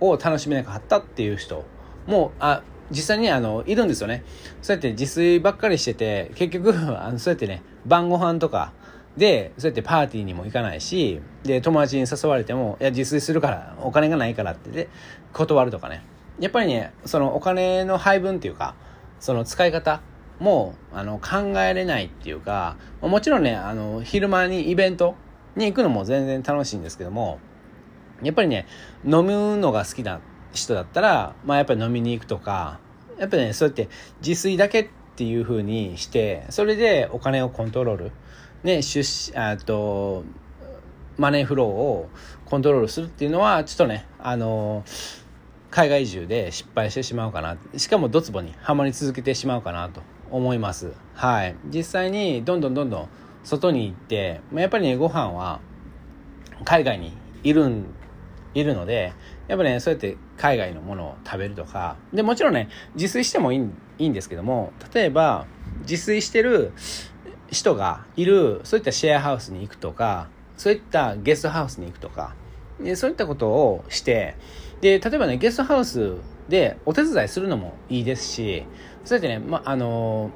[0.00, 1.64] を楽しめなかったっていう人
[2.06, 2.62] も、あ、
[2.92, 4.22] 実際にあの、いるんですよね。
[4.60, 8.72] そうやって自炊ばっかりしてて、結局、 あのそうやってね、晩ご飯とか、
[9.16, 14.88] で、そうやってパーティーにも行かないし、で、友達に誘われても、いや、自炊するから、お金がないからってで、
[15.32, 16.02] 断るとかね。
[16.38, 18.74] やっぱりね、そのお金の配分っていうか、
[19.20, 20.00] その使い方
[20.40, 25.14] も、あの、考えれないっていうか、もちろんね、あの、昼間にイベント
[25.56, 27.38] に行くのも全然楽しいんですけども、
[28.22, 28.66] やっぱりね、
[29.04, 30.20] 飲むのが好きな
[30.52, 32.78] 人だったら、まあやっぱり飲みに行くとか、
[33.18, 33.88] やっぱりね、そうやって
[34.20, 38.12] 自炊だけっていう風にして、それでお金をコントロール、
[38.62, 40.24] ね、出資、あと、
[41.18, 42.08] マネーフローを
[42.46, 44.84] コントロールするっていうのは、ちょっとね、あの
[45.70, 47.56] 海外移住で失敗してしまうかな。
[47.76, 50.92] しかもドツボにはまり続けてしまうかなと思います。
[51.14, 51.56] はい。
[51.70, 53.08] 実際にどんどんどんどん
[53.42, 55.60] 外に行って、やっぱりね、ご飯は
[56.64, 57.86] 海外にいるん
[58.54, 59.12] いるので、
[59.48, 65.46] やっぱね、そうやって海外のものを食べるとか、で、もちろんね、自炊してもいいいいんですけども、例えば、
[65.82, 66.72] 自炊してる
[67.52, 70.26] 人がいる、そういったシェアハウスに行くとか、
[70.56, 72.34] そういったゲストハウスに行くとか、
[72.80, 74.34] でそういったことをして、
[74.80, 76.16] で、例えばね、ゲストハウス
[76.48, 78.64] でお手伝いするのもいいですし、
[79.04, 80.32] そうやってね、ま、あの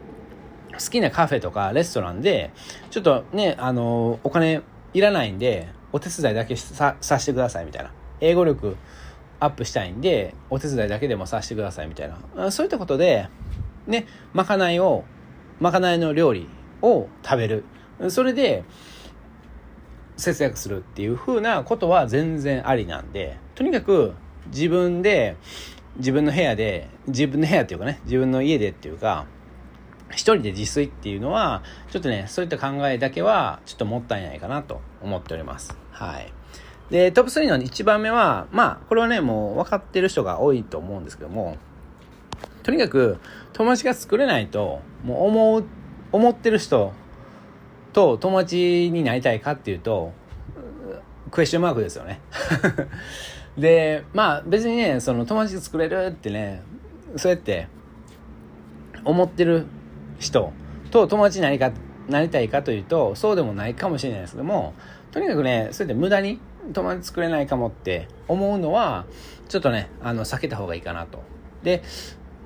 [0.72, 2.52] 好きなカフェとかレストランで、
[2.90, 4.62] ちょっとね、あのお金
[4.94, 7.90] いらないんで、お手伝いだけささせてくださいみたいな。
[8.20, 8.76] 英語力
[9.40, 12.50] アップしたいんで、お手伝いだけでもさせてくださいみたいな。
[12.50, 13.28] そういったことで、
[13.86, 15.04] ね、まかないを、
[15.60, 16.48] まかないの料理
[16.82, 17.64] を食べる。
[18.08, 18.64] それで、
[20.16, 24.14] 節約するっていう風なことは全然ありなんで、とにかく
[24.46, 25.36] 自分で、
[25.98, 29.26] 自分の部屋で、自分の部屋っていうかね、自分の家でっていうか、
[30.10, 35.76] 一人で自炊っていうのは、ちょっとね、そういった考えだけは、ちょっともったいないかなと思っております。
[35.90, 36.35] はい。
[36.90, 41.56] で、トップ3の1番目は、まあ、これはね、もう分かってる人が多いと思うんですけども、
[42.62, 43.18] とにかく
[43.52, 45.64] 友達が作れないと、もう思う、
[46.12, 46.92] 思ってる人
[47.92, 50.12] と友達になりたいかっていうと、
[51.30, 52.20] クエスチョンマークですよね。
[53.58, 56.62] で、まあ別にね、その友達作れるってね、
[57.16, 57.68] そうやって
[59.04, 59.66] 思ってる
[60.18, 60.52] 人
[60.90, 61.72] と友達になりか
[62.08, 64.74] なりたいかというと、そうでもないかもしれないですけども、
[65.10, 66.38] とにかくね、そうやって無駄に
[66.72, 69.06] 友達作れないかもって思うのは、
[69.48, 71.22] ちょっとね、あの、避けた方がいいかなと。
[71.62, 71.82] で、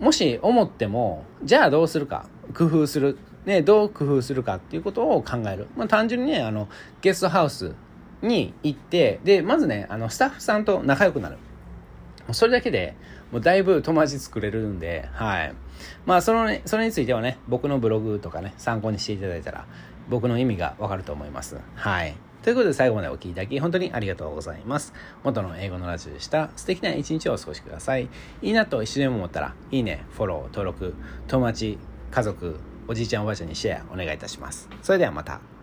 [0.00, 3.18] もし思っても、じゃあどうするか、工夫する。
[3.46, 5.66] ね、どう工夫するかっていうことを考える。
[5.76, 6.68] まあ、単純にね、あの、
[7.00, 7.74] ゲストハウス
[8.22, 11.38] に行って、で、まずね、あの、スタッフさんと仲良くなる。
[12.32, 12.94] それだけで、
[13.32, 15.54] もうだいぶ友達作れるんで、はい。
[16.04, 19.66] まあ、そのね、それについてはね、僕のブログとかね、参考にしていただいたら、
[20.08, 21.58] 僕の意味がわかると思います。
[21.74, 22.14] はい。
[22.42, 24.94] ということで最後までお聴きいただき本当にありがとうございます。
[25.24, 26.50] 元の英語のラジオでした。
[26.56, 28.08] 素敵な一日をお過ごしください。
[28.40, 30.94] いいなと一緒に思ったら、いいね、フォロー、登録、
[31.28, 31.78] 友達、
[32.10, 34.70] 家族、おじいちゃんおばあちゃんにシェアお願いいたします。
[34.82, 35.59] それではまた。